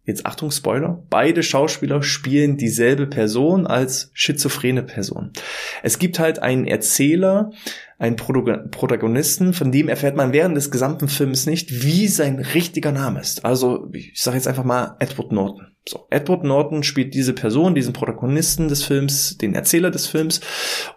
jetzt 0.05 0.25
Achtung 0.25 0.51
Spoiler, 0.51 1.03
beide 1.09 1.43
Schauspieler 1.43 2.03
spielen 2.03 2.57
dieselbe 2.57 3.07
Person 3.07 3.67
als 3.67 4.11
schizophrene 4.13 4.83
Person. 4.83 5.31
Es 5.83 5.99
gibt 5.99 6.19
halt 6.19 6.39
einen 6.39 6.65
Erzähler, 6.65 7.51
einen 7.97 8.17
Protagonisten, 8.17 9.53
von 9.53 9.71
dem 9.71 9.87
erfährt 9.87 10.15
man 10.15 10.33
während 10.33 10.55
des 10.57 10.69
gesamten 10.69 11.07
Films 11.07 11.45
nicht, 11.45 11.83
wie 11.83 12.07
sein 12.07 12.39
richtiger 12.39 12.91
Name 12.91 13.21
ist. 13.21 13.45
Also 13.45 13.89
ich 13.93 14.21
sage 14.21 14.37
jetzt 14.37 14.47
einfach 14.47 14.65
mal 14.65 14.95
Edward 14.99 15.31
Norton. 15.31 15.67
So, 15.87 16.07
Edward 16.09 16.43
Norton 16.43 16.83
spielt 16.83 17.13
diese 17.13 17.33
Person, 17.33 17.75
diesen 17.75 17.93
Protagonisten 17.93 18.67
des 18.67 18.83
Films, 18.83 19.37
den 19.37 19.53
Erzähler 19.53 19.91
des 19.91 20.07
Films 20.07 20.41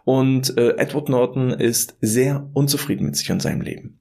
und 0.05 0.57
äh, 0.57 0.77
Edward 0.79 1.09
Norton 1.09 1.51
ist 1.51 1.97
sehr 2.01 2.49
unzufrieden 2.55 3.05
mit 3.07 3.17
sich 3.17 3.31
und 3.31 3.43
seinem 3.43 3.61
Leben 3.61 4.01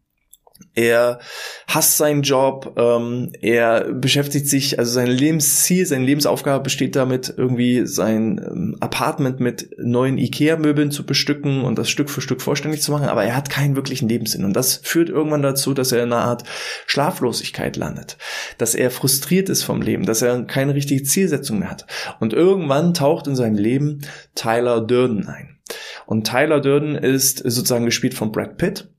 er 0.77 1.19
hasst 1.67 1.97
seinen 1.97 2.21
Job, 2.21 2.75
ähm, 2.77 3.31
er 3.41 3.91
beschäftigt 3.93 4.47
sich, 4.47 4.77
also 4.77 4.91
sein 4.91 5.07
Lebensziel, 5.07 5.85
seine 5.85 6.05
Lebensaufgabe 6.05 6.63
besteht 6.63 6.95
damit, 6.95 7.33
irgendwie 7.35 7.87
sein 7.87 8.39
ähm, 8.39 8.77
Apartment 8.79 9.39
mit 9.39 9.69
neuen 9.79 10.17
Ikea-Möbeln 10.17 10.91
zu 10.91 11.05
bestücken 11.05 11.63
und 11.63 11.79
das 11.79 11.89
Stück 11.89 12.09
für 12.09 12.21
Stück 12.21 12.41
vollständig 12.41 12.81
zu 12.81 12.91
machen, 12.91 13.07
aber 13.07 13.23
er 13.23 13.35
hat 13.35 13.49
keinen 13.49 13.75
wirklichen 13.75 14.07
Lebenssinn 14.07 14.45
und 14.45 14.53
das 14.53 14.77
führt 14.83 15.09
irgendwann 15.09 15.41
dazu, 15.41 15.73
dass 15.73 15.91
er 15.91 16.03
in 16.03 16.13
einer 16.13 16.23
Art 16.23 16.43
Schlaflosigkeit 16.85 17.75
landet, 17.75 18.17
dass 18.59 18.75
er 18.75 18.91
frustriert 18.91 19.49
ist 19.49 19.63
vom 19.63 19.81
Leben, 19.81 20.05
dass 20.05 20.21
er 20.21 20.43
keine 20.43 20.75
richtige 20.75 21.03
Zielsetzung 21.03 21.59
mehr 21.59 21.71
hat 21.71 21.87
und 22.19 22.33
irgendwann 22.33 22.93
taucht 22.93 23.27
in 23.27 23.35
seinem 23.35 23.57
Leben 23.57 24.01
Tyler 24.35 24.81
Durden 24.81 25.27
ein. 25.27 25.57
Und 26.05 26.27
Tyler 26.27 26.61
Durden 26.61 26.95
ist 26.95 27.39
sozusagen 27.39 27.85
gespielt 27.85 28.13
von 28.13 28.31
Brad 28.31 28.57
Pitt. 28.57 28.89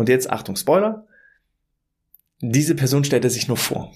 Und 0.00 0.08
jetzt 0.08 0.30
Achtung 0.30 0.56
Spoiler, 0.56 1.04
diese 2.40 2.74
Person 2.74 3.04
stellt 3.04 3.22
er 3.22 3.28
sich 3.28 3.48
nur 3.48 3.58
vor. 3.58 3.92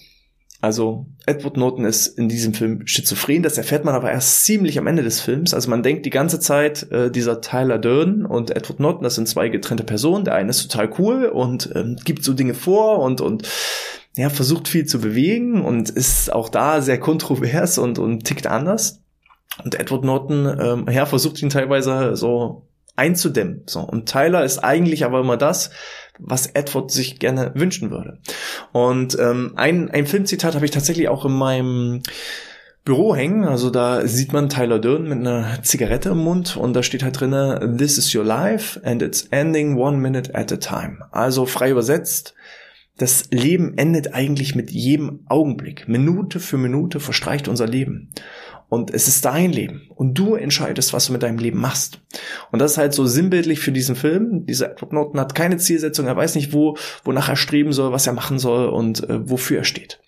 Also 0.61 1.07
Edward 1.25 1.57
Norton 1.57 1.87
ist 1.87 2.07
in 2.19 2.29
diesem 2.29 2.53
Film 2.53 2.87
schizophren, 2.87 3.43
das 3.43 3.57
erfährt 3.57 3.87
man 3.87 3.95
aber 3.95 4.11
erst 4.11 4.45
ziemlich 4.45 4.79
am 4.79 4.87
Ende 4.87 5.03
des 5.03 5.23
Films. 5.23 5.55
Also 5.55 5.71
man 5.71 5.83
denkt 5.83 6.05
die 6.05 6.11
ganze 6.11 6.41
Zeit, 6.41 6.91
äh, 6.93 7.11
dieser 7.11 7.41
Tyler 7.41 7.79
Durden 7.79 8.27
und 8.27 8.51
Edward 8.51 8.81
Norton, 8.81 9.03
das 9.03 9.15
sind 9.15 9.29
zwei 9.29 9.49
getrennte 9.49 9.83
Personen. 9.85 10.27
Der 10.27 10.35
eine 10.35 10.51
ist 10.51 10.61
total 10.61 10.91
cool 10.99 11.25
und 11.25 11.71
ähm, 11.75 11.97
gibt 12.05 12.23
so 12.23 12.35
Dinge 12.35 12.53
vor 12.53 12.99
und 12.99 13.23
und 13.23 13.49
ja 14.15 14.29
versucht 14.29 14.69
viel 14.69 14.85
zu 14.85 15.01
bewegen 15.01 15.65
und 15.65 15.89
ist 15.89 16.31
auch 16.31 16.51
da 16.51 16.83
sehr 16.83 17.01
kontrovers 17.01 17.79
und 17.79 17.99
und 17.99 18.25
tickt 18.25 18.47
anders. 18.47 19.01
Und 19.65 19.81
Edward 19.81 20.05
Norton 20.05 20.55
ähm, 20.61 20.87
ja 20.93 21.07
versucht 21.07 21.41
ihn 21.41 21.49
teilweise 21.49 22.15
so 22.15 22.69
einzudämmen. 22.97 23.63
So 23.67 23.81
und 23.81 24.09
Tyler 24.09 24.45
ist 24.45 24.59
eigentlich 24.59 25.05
aber 25.05 25.21
immer 25.21 25.37
das 25.37 25.71
was 26.19 26.47
Edward 26.47 26.91
sich 26.91 27.19
gerne 27.19 27.53
wünschen 27.55 27.91
würde. 27.91 28.19
Und 28.73 29.19
ähm, 29.19 29.53
ein, 29.57 29.91
ein 29.91 30.07
Filmzitat 30.07 30.55
habe 30.55 30.65
ich 30.65 30.71
tatsächlich 30.71 31.09
auch 31.09 31.25
in 31.25 31.33
meinem 31.33 32.03
Büro 32.85 33.17
hängen. 33.17 33.45
Also 33.45 33.71
da 33.71 34.07
sieht 34.07 34.33
man 34.33 34.49
Tyler 34.49 34.79
Durden 34.79 35.09
mit 35.09 35.19
einer 35.19 35.63
Zigarette 35.63 36.11
im 36.11 36.19
Mund 36.19 36.57
und 36.57 36.75
da 36.75 36.83
steht 36.83 37.03
halt 37.03 37.19
drinne, 37.19 37.77
This 37.79 37.99
is 37.99 38.15
your 38.15 38.25
life 38.25 38.81
and 38.85 39.03
it's 39.03 39.23
ending 39.31 39.77
one 39.77 39.97
minute 39.99 40.35
at 40.35 40.53
a 40.53 40.57
time. 40.57 40.99
Also 41.11 41.47
frei 41.47 41.71
übersetzt, 41.71 42.35
das 42.97 43.29
Leben 43.33 43.77
endet 43.77 44.15
eigentlich 44.15 44.55
mit 44.55 44.71
jedem 44.71 45.25
Augenblick. 45.29 45.89
Minute 45.89 46.39
für 46.39 46.59
Minute 46.59 47.01
verstreicht 47.01 47.49
unser 47.49 47.67
Leben. 47.67 48.11
Und 48.75 48.93
es 48.93 49.07
ist 49.07 49.25
dein 49.25 49.53
Leben. 49.53 49.83
Und 49.95 50.15
du 50.15 50.35
entscheidest, 50.35 50.93
was 50.93 51.07
du 51.07 51.13
mit 51.13 51.23
deinem 51.23 51.39
Leben 51.39 51.61
machst. 51.61 52.01
Und 52.51 52.59
das 52.59 52.73
ist 52.73 52.79
halt 52.79 52.93
so 52.93 53.07
sinnbildlich 53.07 53.61
für 53.61 53.71
diesen 53.71 53.95
Film. 53.95 54.47
Dieser 54.47 54.73
Edward 54.73 54.93
Norton 54.93 55.21
hat 55.21 55.37
keine 55.37 55.59
Zielsetzung. 55.59 56.09
Er 56.09 56.17
weiß 56.17 56.35
nicht, 56.35 56.53
wo, 56.53 56.77
wonach 57.05 57.29
er 57.29 57.37
streben 57.37 57.73
soll, 57.73 57.93
was 57.93 58.09
er 58.09 58.15
machen 58.15 58.41
soll 58.41 58.67
und 58.67 59.09
äh, 59.09 59.31
wofür 59.31 59.59
er 59.59 59.65
steht. 59.65 60.01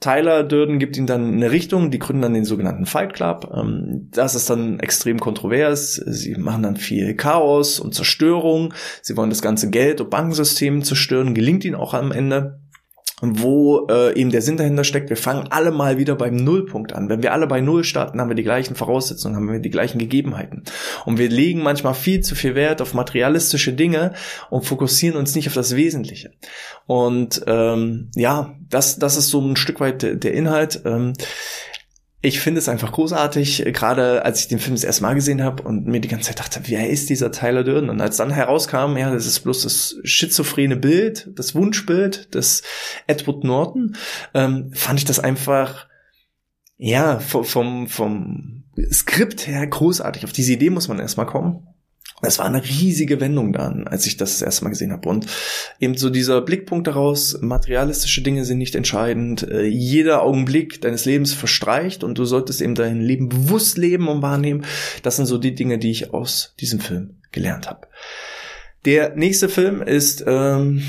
Tyler 0.00 0.42
Durden 0.42 0.80
gibt 0.80 0.96
ihm 0.96 1.06
dann 1.06 1.32
eine 1.32 1.52
Richtung, 1.52 1.92
die 1.92 2.00
gründen 2.00 2.22
dann 2.22 2.34
den 2.34 2.44
sogenannten 2.44 2.86
Fight 2.86 3.14
Club. 3.14 3.52
Ähm, 3.56 4.08
das 4.10 4.34
ist 4.34 4.50
dann 4.50 4.80
extrem 4.80 5.20
kontrovers. 5.20 5.94
Sie 5.94 6.34
machen 6.34 6.64
dann 6.64 6.76
viel 6.76 7.14
Chaos 7.14 7.78
und 7.78 7.94
Zerstörung. 7.94 8.74
Sie 9.00 9.16
wollen 9.16 9.30
das 9.30 9.42
ganze 9.42 9.70
Geld- 9.70 10.00
und 10.00 10.10
Bankensystem 10.10 10.82
zerstören. 10.82 11.34
Gelingt 11.34 11.64
ihnen 11.64 11.76
auch 11.76 11.94
am 11.94 12.10
Ende 12.10 12.58
wo 13.20 13.86
äh, 13.90 14.18
eben 14.18 14.30
der 14.30 14.42
Sinn 14.42 14.56
dahinter 14.56 14.84
steckt, 14.84 15.10
wir 15.10 15.16
fangen 15.16 15.48
alle 15.50 15.70
mal 15.70 15.98
wieder 15.98 16.14
beim 16.14 16.36
Nullpunkt 16.36 16.92
an. 16.92 17.08
Wenn 17.08 17.22
wir 17.22 17.32
alle 17.32 17.46
bei 17.46 17.60
Null 17.60 17.84
starten, 17.84 18.20
haben 18.20 18.28
wir 18.28 18.36
die 18.36 18.44
gleichen 18.44 18.76
Voraussetzungen, 18.76 19.34
haben 19.36 19.50
wir 19.50 19.58
die 19.58 19.70
gleichen 19.70 19.98
Gegebenheiten. 19.98 20.62
Und 21.04 21.18
wir 21.18 21.28
legen 21.28 21.62
manchmal 21.62 21.94
viel 21.94 22.20
zu 22.20 22.34
viel 22.34 22.54
Wert 22.54 22.80
auf 22.80 22.94
materialistische 22.94 23.72
Dinge 23.72 24.12
und 24.50 24.64
fokussieren 24.64 25.16
uns 25.18 25.34
nicht 25.34 25.48
auf 25.48 25.54
das 25.54 25.74
Wesentliche. 25.74 26.32
Und 26.86 27.42
ähm, 27.46 28.10
ja, 28.14 28.54
das, 28.70 28.98
das 28.98 29.16
ist 29.16 29.28
so 29.28 29.40
ein 29.40 29.56
Stück 29.56 29.80
weit 29.80 30.02
der, 30.02 30.32
Inhalt. 30.32 30.82
Ähm, 30.84 31.14
ich 32.20 32.40
finde 32.40 32.58
es 32.58 32.68
einfach 32.68 32.90
großartig, 32.90 33.64
gerade 33.72 34.24
als 34.24 34.40
ich 34.40 34.48
den 34.48 34.58
Film 34.58 34.74
das 34.74 34.82
erste 34.82 35.02
Mal 35.02 35.14
gesehen 35.14 35.42
habe 35.42 35.62
und 35.62 35.86
mir 35.86 36.00
die 36.00 36.08
ganze 36.08 36.28
Zeit 36.28 36.40
dachte, 36.40 36.62
wer 36.66 36.90
ist 36.90 37.10
dieser 37.10 37.30
Tyler 37.30 37.62
Durden? 37.62 37.90
Und 37.90 38.00
als 38.00 38.16
dann 38.16 38.30
herauskam, 38.30 38.96
ja, 38.96 39.12
das 39.12 39.26
ist 39.26 39.40
bloß 39.40 39.62
das 39.62 39.96
schizophrene 40.02 40.76
Bild, 40.76 41.30
das 41.36 41.54
Wunschbild 41.54 42.34
des 42.34 42.62
Edward 43.06 43.44
Norton, 43.44 43.96
ähm, 44.34 44.72
fand 44.74 44.98
ich 44.98 45.04
das 45.04 45.20
einfach, 45.20 45.86
ja, 46.76 47.20
vom, 47.20 47.86
vom 47.86 48.64
Skript 48.90 49.46
her 49.46 49.64
großartig. 49.64 50.24
Auf 50.24 50.32
diese 50.32 50.52
Idee 50.52 50.70
muss 50.70 50.88
man 50.88 50.98
erstmal 50.98 51.26
kommen. 51.26 51.67
Das 52.20 52.38
war 52.38 52.46
eine 52.46 52.64
riesige 52.64 53.20
Wendung 53.20 53.52
dann, 53.52 53.86
als 53.86 54.06
ich 54.06 54.16
das 54.16 54.32
das 54.32 54.42
erste 54.42 54.64
Mal 54.64 54.70
gesehen 54.70 54.92
habe. 54.92 55.08
Und 55.08 55.26
eben 55.78 55.96
so 55.96 56.10
dieser 56.10 56.40
Blickpunkt 56.40 56.86
daraus, 56.86 57.38
materialistische 57.40 58.22
Dinge 58.22 58.44
sind 58.44 58.58
nicht 58.58 58.74
entscheidend. 58.74 59.42
Äh, 59.42 59.66
jeder 59.66 60.22
Augenblick 60.22 60.80
deines 60.80 61.04
Lebens 61.04 61.32
verstreicht 61.32 62.02
und 62.02 62.18
du 62.18 62.24
solltest 62.24 62.60
eben 62.60 62.74
dein 62.74 63.00
Leben 63.00 63.28
bewusst 63.28 63.78
leben 63.78 64.08
und 64.08 64.22
wahrnehmen. 64.22 64.64
Das 65.02 65.16
sind 65.16 65.26
so 65.26 65.38
die 65.38 65.54
Dinge, 65.54 65.78
die 65.78 65.90
ich 65.90 66.12
aus 66.12 66.54
diesem 66.58 66.80
Film 66.80 67.18
gelernt 67.30 67.68
habe. 67.68 67.86
Der 68.84 69.14
nächste 69.14 69.48
Film 69.48 69.82
ist, 69.82 70.24
ähm, 70.26 70.82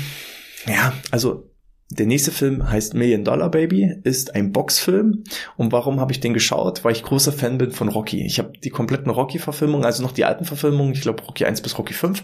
ja, 0.66 0.92
also 1.10 1.49
der 1.92 2.06
nächste 2.06 2.30
Film 2.30 2.70
heißt 2.70 2.94
Million 2.94 3.24
Dollar 3.24 3.50
Baby, 3.50 3.96
ist 4.04 4.36
ein 4.36 4.52
Boxfilm. 4.52 5.24
Und 5.56 5.72
warum 5.72 5.98
habe 5.98 6.12
ich 6.12 6.20
den 6.20 6.32
geschaut? 6.32 6.84
Weil 6.84 6.92
ich 6.92 7.02
großer 7.02 7.32
Fan 7.32 7.58
bin 7.58 7.72
von 7.72 7.88
Rocky. 7.88 8.24
Ich 8.24 8.38
habe 8.38 8.52
die 8.62 8.70
kompletten 8.70 9.10
Rocky-Verfilmungen, 9.10 9.84
also 9.84 10.04
noch 10.04 10.12
die 10.12 10.24
alten 10.24 10.44
Verfilmungen, 10.44 10.92
ich 10.92 11.00
glaube 11.00 11.20
Rocky 11.24 11.44
1 11.44 11.62
bis 11.62 11.76
Rocky 11.78 11.92
5, 11.92 12.22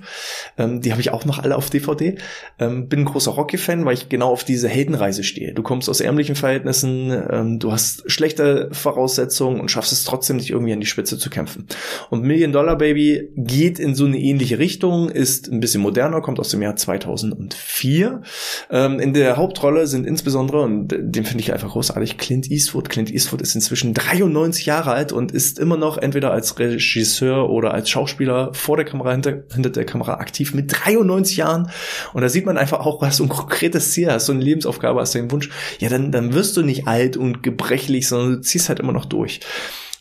ähm, 0.56 0.80
die 0.82 0.92
habe 0.92 1.00
ich 1.00 1.10
auch 1.10 1.24
noch 1.24 1.40
alle 1.40 1.56
auf 1.56 1.68
DVD. 1.68 2.16
Ähm, 2.60 2.88
bin 2.88 3.00
ein 3.00 3.04
großer 3.06 3.32
Rocky-Fan, 3.32 3.84
weil 3.84 3.94
ich 3.94 4.08
genau 4.08 4.30
auf 4.30 4.44
diese 4.44 4.68
Heldenreise 4.68 5.24
stehe. 5.24 5.52
Du 5.52 5.64
kommst 5.64 5.90
aus 5.90 6.00
ärmlichen 6.00 6.36
Verhältnissen, 6.36 7.10
ähm, 7.28 7.58
du 7.58 7.72
hast 7.72 8.08
schlechte 8.08 8.68
Voraussetzungen 8.70 9.60
und 9.60 9.68
schaffst 9.68 9.90
es 9.90 10.04
trotzdem, 10.04 10.38
dich 10.38 10.50
irgendwie 10.50 10.74
an 10.74 10.80
die 10.80 10.86
Spitze 10.86 11.18
zu 11.18 11.28
kämpfen. 11.28 11.66
Und 12.08 12.22
Million 12.22 12.52
Dollar 12.52 12.78
Baby 12.78 13.30
geht 13.34 13.80
in 13.80 13.96
so 13.96 14.04
eine 14.04 14.18
ähnliche 14.18 14.60
Richtung, 14.60 15.10
ist 15.10 15.50
ein 15.50 15.58
bisschen 15.58 15.82
moderner, 15.82 16.20
kommt 16.20 16.38
aus 16.38 16.50
dem 16.50 16.62
Jahr 16.62 16.76
2004. 16.76 18.22
Ähm, 18.70 19.00
in 19.00 19.12
der 19.12 19.36
Haupt 19.36 19.55
Hauptrolle 19.56 19.86
sind 19.86 20.06
insbesondere, 20.06 20.60
und 20.60 20.88
den 20.88 21.24
finde 21.24 21.42
ich 21.42 21.50
einfach 21.50 21.70
großartig, 21.70 22.18
Clint 22.18 22.50
Eastwood. 22.50 22.90
Clint 22.90 23.10
Eastwood 23.10 23.40
ist 23.40 23.54
inzwischen 23.54 23.94
93 23.94 24.66
Jahre 24.66 24.92
alt 24.92 25.12
und 25.12 25.32
ist 25.32 25.58
immer 25.58 25.78
noch 25.78 25.96
entweder 25.96 26.30
als 26.30 26.58
Regisseur 26.58 27.48
oder 27.48 27.72
als 27.72 27.88
Schauspieler 27.88 28.52
vor 28.52 28.76
der 28.76 28.84
Kamera, 28.84 29.12
hinter, 29.12 29.44
hinter 29.54 29.70
der 29.70 29.86
Kamera 29.86 30.14
aktiv 30.14 30.52
mit 30.52 30.66
93 30.70 31.38
Jahren. 31.38 31.70
Und 32.12 32.20
da 32.20 32.28
sieht 32.28 32.44
man 32.44 32.58
einfach 32.58 32.80
auch, 32.80 33.00
was 33.00 33.16
so 33.16 33.24
ein 33.24 33.30
konkretes 33.30 33.92
Ziel 33.92 34.12
hast, 34.12 34.26
so 34.26 34.32
eine 34.32 34.42
Lebensaufgabe, 34.42 35.00
hast 35.00 35.14
den 35.14 35.30
Wunsch, 35.30 35.48
ja, 35.78 35.88
dann, 35.88 36.12
dann 36.12 36.34
wirst 36.34 36.54
du 36.58 36.62
nicht 36.62 36.86
alt 36.86 37.16
und 37.16 37.42
gebrechlich, 37.42 38.08
sondern 38.08 38.32
du 38.34 38.40
ziehst 38.42 38.68
halt 38.68 38.80
immer 38.80 38.92
noch 38.92 39.06
durch. 39.06 39.40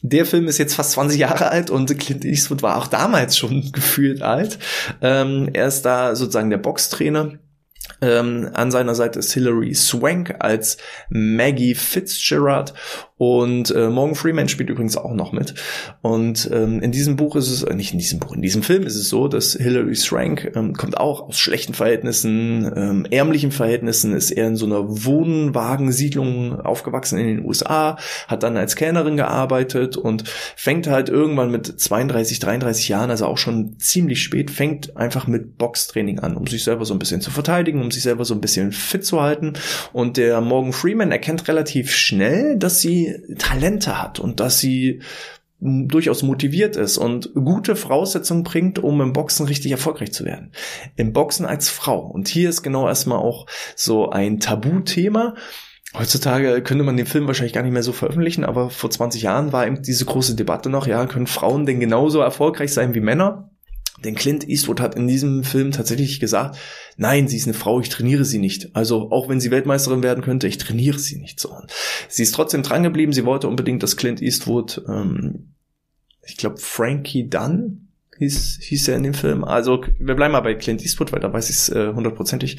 Der 0.02 0.26
Film 0.26 0.50
ist 0.50 0.58
jetzt 0.58 0.76
fast 0.76 0.92
20 0.92 1.18
Jahre 1.18 1.50
alt 1.50 1.70
und 1.70 1.98
Clint 1.98 2.26
Eastwood 2.26 2.62
war 2.62 2.78
auch 2.78 2.88
damals 2.88 3.38
schon 3.38 3.72
gefühlt 3.72 4.22
alt. 4.22 4.60
Ähm, 5.02 5.50
er 5.54 5.68
ist 5.68 5.84
da 5.84 6.14
sozusagen 6.14 6.50
der 6.50 6.58
Boxtrainer 6.58 7.40
Ähm, 8.02 8.50
an 8.54 8.72
seiner 8.72 8.96
Seite 8.96 9.20
ist 9.20 9.34
Hilary 9.34 9.74
Swank 9.74 10.36
als 10.40 10.78
Maggie 11.10 11.76
Fitzgerald 11.76 12.74
und 13.18 13.72
äh, 13.72 13.90
Morgan 13.90 14.16
Freeman 14.16 14.50
spielt 14.50 14.70
übrigens 14.70 14.98
auch 14.98 15.14
noch 15.14 15.32
mit. 15.32 15.54
Und 16.02 16.50
ähm, 16.52 16.82
in 16.82 16.92
diesem 16.92 17.16
Buch 17.16 17.38
ist 17.38 17.50
es, 17.50 17.64
äh, 17.64 17.74
nicht 17.74 17.94
in 17.94 18.00
diesem 18.00 18.20
Buch, 18.20 18.34
in 18.34 18.42
diesem 18.42 18.62
Film 18.62 18.84
ist 18.84 18.98
es 18.98 19.08
so, 19.08 19.30
dass 19.30 19.54
Hilary 19.54 19.96
Swank 19.96 20.52
ähm, 20.54 20.74
kommt 20.74 20.98
auch 20.98 21.22
aus 21.30 21.38
schlechten 21.38 21.74
Verhältnissen, 21.74 22.70
ähm, 22.76 23.08
ärmlichen 23.10 23.52
Verhältnissen, 23.52 24.14
ist 24.14 24.32
eher 24.32 24.48
in 24.48 24.58
so 24.58 24.66
einer 24.66 25.06
Wohnwagensiedlung 25.06 26.60
aufgewachsen 26.60 27.18
in 27.18 27.28
den 27.28 27.46
USA, 27.46 27.98
hat 28.28 28.44
dann 28.44 28.58
als 28.58 28.76
Kellnerin 28.76 29.16
gearbeitet 29.16 29.96
und 29.96 30.26
fängt 30.58 30.88
halt 30.88 31.08
irgendwann 31.08 31.52
mit 31.52 31.68
32, 31.68 32.40
33 32.40 32.90
Jahren, 32.90 33.12
also 33.12 33.28
auch 33.28 33.38
schon 33.38 33.80
ziemlich 33.80 34.22
spät, 34.22 34.52
fängt 34.52 34.98
einfach 34.98 35.26
mit 35.26 35.58
Boxtraining 35.58 36.20
an, 36.20 36.36
um 36.36 36.48
sich 36.48 36.66
selber 36.66 36.84
so 36.84 36.94
ein 36.94 37.00
bisschen 37.00 37.22
zu 37.22 37.32
verteidigen, 37.32 37.82
um 37.82 37.92
sich 37.92 38.04
selber 38.04 38.26
so 38.26 38.34
ein 38.34 38.42
bisschen 38.42 38.74
fit 38.74 39.06
zu 39.06 39.22
halten. 39.22 39.54
Und 39.94 40.18
der 40.18 40.42
Morgan 40.42 40.74
Freeman 40.74 41.14
erkennt 41.14 41.48
relativ 41.48 41.92
schnell, 41.92 42.58
dass 42.58 42.82
sie 42.82 43.05
Talente 43.38 44.02
hat 44.02 44.20
und 44.20 44.40
dass 44.40 44.60
sie 44.60 45.02
durchaus 45.60 46.22
motiviert 46.22 46.76
ist 46.76 46.98
und 46.98 47.34
gute 47.34 47.76
Voraussetzungen 47.76 48.44
bringt, 48.44 48.80
um 48.80 49.02
im 49.02 49.14
Boxen 49.14 49.46
richtig 49.46 49.72
erfolgreich 49.72 50.12
zu 50.12 50.26
werden. 50.26 50.52
Im 50.96 51.14
Boxen 51.14 51.46
als 51.46 51.70
Frau. 51.70 52.00
Und 52.00 52.28
hier 52.28 52.50
ist 52.50 52.62
genau 52.62 52.88
erstmal 52.88 53.20
auch 53.20 53.48
so 53.76 54.10
ein 54.10 54.40
Tabuthema. 54.40 55.36
Heutzutage 55.98 56.62
könnte 56.62 56.84
man 56.84 56.98
den 56.98 57.06
Film 57.06 57.26
wahrscheinlich 57.26 57.54
gar 57.54 57.64
nicht 57.64 57.72
mehr 57.72 57.84
so 57.84 57.94
veröffentlichen, 57.94 58.44
aber 58.44 58.70
vor 58.70 58.92
20 58.92 59.22
Jahren 59.22 59.54
war 59.54 59.66
eben 59.66 59.82
diese 59.82 60.04
große 60.04 60.36
Debatte 60.36 60.70
noch, 60.70 60.88
ja, 60.88 61.06
können 61.06 61.28
Frauen 61.28 61.66
denn 61.66 61.80
genauso 61.80 62.20
erfolgreich 62.20 62.74
sein 62.74 62.94
wie 62.94 63.00
Männer? 63.00 63.50
Denn 64.04 64.16
Clint 64.16 64.48
Eastwood 64.48 64.82
hat 64.82 64.96
in 64.96 65.08
diesem 65.08 65.44
Film 65.44 65.72
tatsächlich 65.72 66.20
gesagt, 66.20 66.58
nein, 66.98 67.28
sie 67.28 67.38
ist 67.38 67.48
eine 67.48 67.54
Frau, 67.54 67.80
ich 67.80 67.90
trainiere 67.90 68.26
sie 68.26 68.40
nicht. 68.40 68.76
Also 68.76 69.12
auch 69.12 69.30
wenn 69.30 69.40
sie 69.40 69.52
Weltmeisterin 69.52 70.04
werden 70.04 70.24
könnte, 70.24 70.48
ich 70.48 70.58
trainiere 70.58 71.00
sie 71.00 71.18
nicht 71.18 71.40
so. 71.40 71.56
Sie 72.10 72.24
ist 72.24 72.36
trotzdem 72.36 72.62
dran 72.62 72.84
geblieben, 72.84 73.14
sie 73.14 73.26
wollte 73.26 73.48
unbedingt, 73.48 73.84
dass 73.84 73.96
Clint 73.96 74.22
Eastwood, 74.22 74.84
ähm, 74.88 75.54
ich 76.24 76.38
glaube 76.38 76.58
Frankie 76.58 77.30
Dunn 77.30 77.85
hieß, 78.20 78.60
hieß 78.62 78.88
er 78.88 78.98
in 78.98 79.04
dem 79.04 79.14
Film. 79.14 79.44
Also 79.44 79.84
wir 80.00 80.16
bleiben 80.16 80.32
mal 80.32 80.42
bei 80.42 80.56
Clint 80.56 80.82
Eastwood, 80.82 81.12
weil 81.12 81.20
da 81.20 81.32
weiß 81.32 81.50
ich 81.50 81.56
es 81.56 81.70
äh, 81.70 81.92
hundertprozentig, 81.94 82.58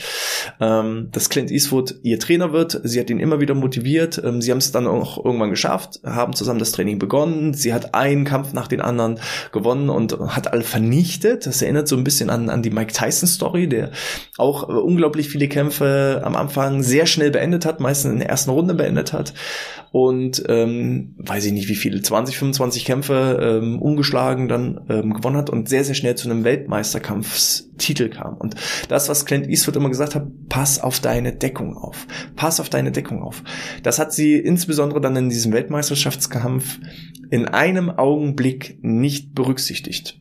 ähm, 0.61 1.09
dass 1.13 1.31
Clint 1.31 1.51
Eastwood 1.51 1.97
ihr 2.03 2.19
Trainer 2.19 2.53
wird. 2.53 2.81
Sie 2.85 3.01
hat 3.01 3.11
ihn 3.11 3.21
immer 3.21 3.41
wieder 3.41 3.55
motiviert. 3.55 4.21
Ähm, 4.23 4.43
sie 4.43 4.51
haben 4.51 4.59
es 4.59 4.73
dann 4.73 4.87
auch 4.87 5.25
irgendwann 5.25 5.51
geschafft, 5.51 6.01
haben 6.05 6.35
zusammen 6.35 6.59
das 6.59 6.73
Training 6.73 6.99
begonnen. 6.99 7.55
Sie 7.55 7.73
hat 7.73 7.95
einen 7.95 8.25
Kampf 8.25 8.53
nach 8.53 8.69
den 8.69 8.81
anderen 8.81 9.19
gewonnen 9.53 9.89
und 9.89 10.19
hat 10.19 10.53
alle 10.53 10.63
vernichtet. 10.63 11.47
Das 11.47 11.63
erinnert 11.63 11.89
so 11.89 11.97
ein 11.97 12.05
bisschen 12.05 12.31
an, 12.31 12.51
an 12.51 12.63
die 12.63 12.71
Mike 12.71 12.93
Tyson 12.93 13.29
Story, 13.29 13.69
der 13.69 13.91
auch 14.37 14.69
äh, 14.69 14.73
unglaublich 14.73 15.29
viele 15.29 15.49
Kämpfe 15.49 16.23
am 16.25 16.37
Anfang 16.37 16.83
sehr 16.83 17.07
schnell 17.07 17.31
beendet 17.31 17.65
hat, 17.65 17.81
meistens 17.81 18.13
in 18.13 18.19
der 18.19 18.29
ersten 18.29 18.51
Runde 18.51 18.75
beendet 18.75 19.13
hat 19.13 19.33
und 19.97 20.43
ähm, 20.49 21.15
weiß 21.17 21.47
ich 21.47 21.53
nicht 21.53 21.69
wie 21.69 21.75
viele, 21.75 22.03
20, 22.03 22.37
25 22.37 22.85
Kämpfe 22.85 23.39
ähm, 23.41 23.81
ungeschlagen 23.81 24.47
dann 24.47 24.85
ähm, 24.91 25.15
gewonnen 25.15 25.39
hat 25.39 25.46
und 25.51 25.69
sehr, 25.69 25.85
sehr 25.85 25.95
schnell 25.95 26.15
zu 26.15 26.31
einem 26.31 26.45
Weltmeisterkampfstitel 26.45 28.09
kam. 28.09 28.37
Und 28.37 28.55
das, 28.89 29.09
was 29.09 29.27
Clint 29.27 29.49
Eastwood 29.49 29.77
immer 29.77 29.89
gesagt 29.89 30.15
hat, 30.15 30.27
pass 30.49 30.81
auf 30.81 31.01
deine 31.01 31.33
Deckung 31.33 31.77
auf. 31.77 32.07
Pass 32.37 32.61
auf 32.61 32.69
deine 32.69 32.93
Deckung 32.93 33.23
auf. 33.23 33.43
Das 33.83 33.99
hat 33.99 34.13
sie 34.13 34.35
insbesondere 34.35 35.01
dann 35.01 35.17
in 35.17 35.29
diesem 35.29 35.53
Weltmeisterschaftskampf 35.53 36.79
in 37.31 37.47
einem 37.47 37.91
Augenblick 37.91 38.79
nicht 38.83 39.35
berücksichtigt. 39.35 40.21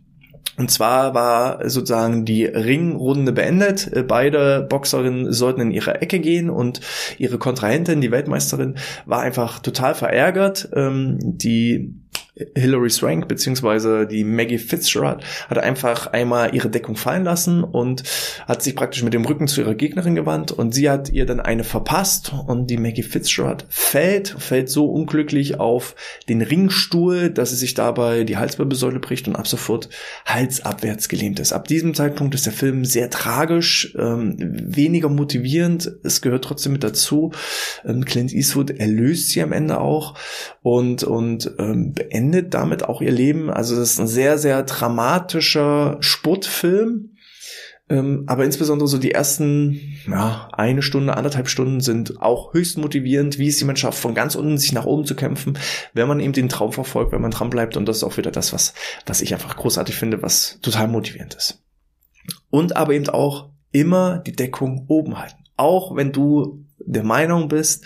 Und 0.58 0.72
zwar 0.72 1.14
war 1.14 1.70
sozusagen 1.70 2.24
die 2.24 2.46
Ringrunde 2.46 3.34
beendet. 3.34 3.92
Beide 4.08 4.66
Boxerinnen 4.70 5.34
sollten 5.34 5.62
in 5.62 5.72
ihre 5.72 6.02
Ecke 6.02 6.20
gehen 6.20 6.50
und 6.50 6.80
ihre 7.18 7.38
Kontrahentin, 7.38 8.00
die 8.00 8.12
Weltmeisterin, 8.12 8.76
war 9.06 9.22
einfach 9.22 9.60
total 9.60 9.96
verärgert. 9.96 10.70
Ähm, 10.74 11.18
die 11.22 11.94
Hilary 12.54 12.90
Swank 12.90 13.30
beziehungsweise 13.30 14.06
die 14.06 14.26
Maggie 14.26 14.58
Fitzgerald 14.58 15.24
hat 15.48 15.58
einfach 15.58 16.08
einmal 16.08 16.54
ihre 16.54 16.70
Deckung 16.70 16.98
fallen 16.98 17.24
lassen 17.24 17.64
und 17.64 18.04
hat 18.46 18.62
sich 18.62 18.76
praktisch 18.76 19.04
mit 19.04 19.14
dem 19.14 19.24
Rücken 19.24 19.48
zu 19.48 19.62
ihrer 19.62 19.74
Gegnerin 19.74 20.16
gewandt 20.16 20.52
und 20.52 20.74
sie 20.74 20.90
hat 20.90 21.10
ihr 21.10 21.26
dann 21.26 21.40
eine 21.40 21.64
verpasst 21.64 22.34
und 22.48 22.70
die 22.70 22.78
Maggie 22.78 23.04
Fitzgerald 23.04 23.66
fällt, 23.70 24.36
fällt 24.38 24.70
so 24.70 24.88
unglücklich 24.88 25.62
auf 25.62 25.96
den 26.28 26.42
Ringstuhl, 26.42 27.30
dass 27.30 27.52
sie 27.52 27.56
sich 27.56 27.74
dabei 27.74 28.26
die 28.26 28.36
Halswirbelsäule 28.36 29.00
bricht 29.00 29.30
und 29.30 29.38
ab 29.38 29.48
sofort 29.48 29.88
halsabwärts 30.26 31.08
gelähmt 31.08 31.40
ist. 31.40 31.54
Ab 31.54 31.70
diesem 31.70 31.94
Zeitpunkt 31.94 32.36
ist 32.36 32.46
der 32.46 32.54
Film 32.54 32.84
sehr 32.84 33.10
tragisch, 33.10 33.96
ähm, 33.98 34.36
weniger 34.38 35.08
motivierend, 35.08 35.90
es 36.04 36.22
gehört 36.22 36.44
trotzdem 36.44 36.74
mit 36.74 36.84
dazu. 36.84 37.32
Ähm, 37.86 38.04
Clint 38.04 38.34
Eastwood 38.34 38.72
erlöst 38.72 39.30
sie 39.30 39.42
am 39.42 39.54
Ende 39.54 39.80
auch 39.80 40.16
und, 40.64 41.06
und 41.06 41.50
ähm, 41.60 41.94
beendet 41.94 42.25
beendet 42.26 42.54
damit 42.54 42.84
auch 42.84 43.02
ihr 43.02 43.12
Leben. 43.12 43.50
Also 43.50 43.76
das 43.76 43.92
ist 43.92 44.00
ein 44.00 44.08
sehr, 44.08 44.38
sehr 44.38 44.64
dramatischer 44.64 45.98
Sportfilm. 46.00 47.12
Ähm, 47.88 48.24
aber 48.26 48.46
insbesondere 48.46 48.88
so 48.88 48.98
die 48.98 49.12
ersten, 49.12 49.80
ja, 50.08 50.50
eine 50.54 50.82
Stunde, 50.82 51.16
anderthalb 51.16 51.48
Stunden 51.48 51.82
sind 51.82 52.20
auch 52.20 52.54
höchst 52.54 52.80
motivierend, 52.80 53.38
wie 53.38 53.48
es 53.48 53.60
jemand 53.60 53.78
schafft, 53.78 54.00
von 54.00 54.16
ganz 54.16 54.34
unten 54.34 54.58
sich 54.58 54.74
nach 54.74 54.86
oben 54.86 55.06
zu 55.06 55.16
kämpfen, 55.16 55.60
wenn 55.94 56.08
man 56.08 56.20
eben 56.20 56.34
den 56.34 56.50
Traum 56.50 56.72
verfolgt, 56.72 57.12
wenn 57.12 57.22
man 57.22 57.30
dran 57.30 57.52
bleibt. 57.52 57.78
Und 57.78 57.86
das 57.86 57.98
ist 57.98 58.04
auch 58.04 58.18
wieder 58.18 58.32
das, 58.32 58.54
was, 58.54 58.74
was 59.06 59.22
ich 59.22 59.34
einfach 59.36 59.56
großartig 59.56 59.96
finde, 59.96 60.24
was 60.24 60.60
total 60.64 60.88
motivierend 60.88 61.36
ist. 61.36 61.62
Und 62.50 62.76
aber 62.76 62.94
eben 62.94 63.08
auch 63.10 63.50
immer 63.72 64.18
die 64.18 64.36
Deckung 64.36 64.86
oben 64.88 65.20
halten. 65.20 65.44
Auch 65.56 65.96
wenn 65.96 66.12
du 66.12 66.66
der 66.80 67.04
Meinung 67.04 67.50
bist, 67.50 67.86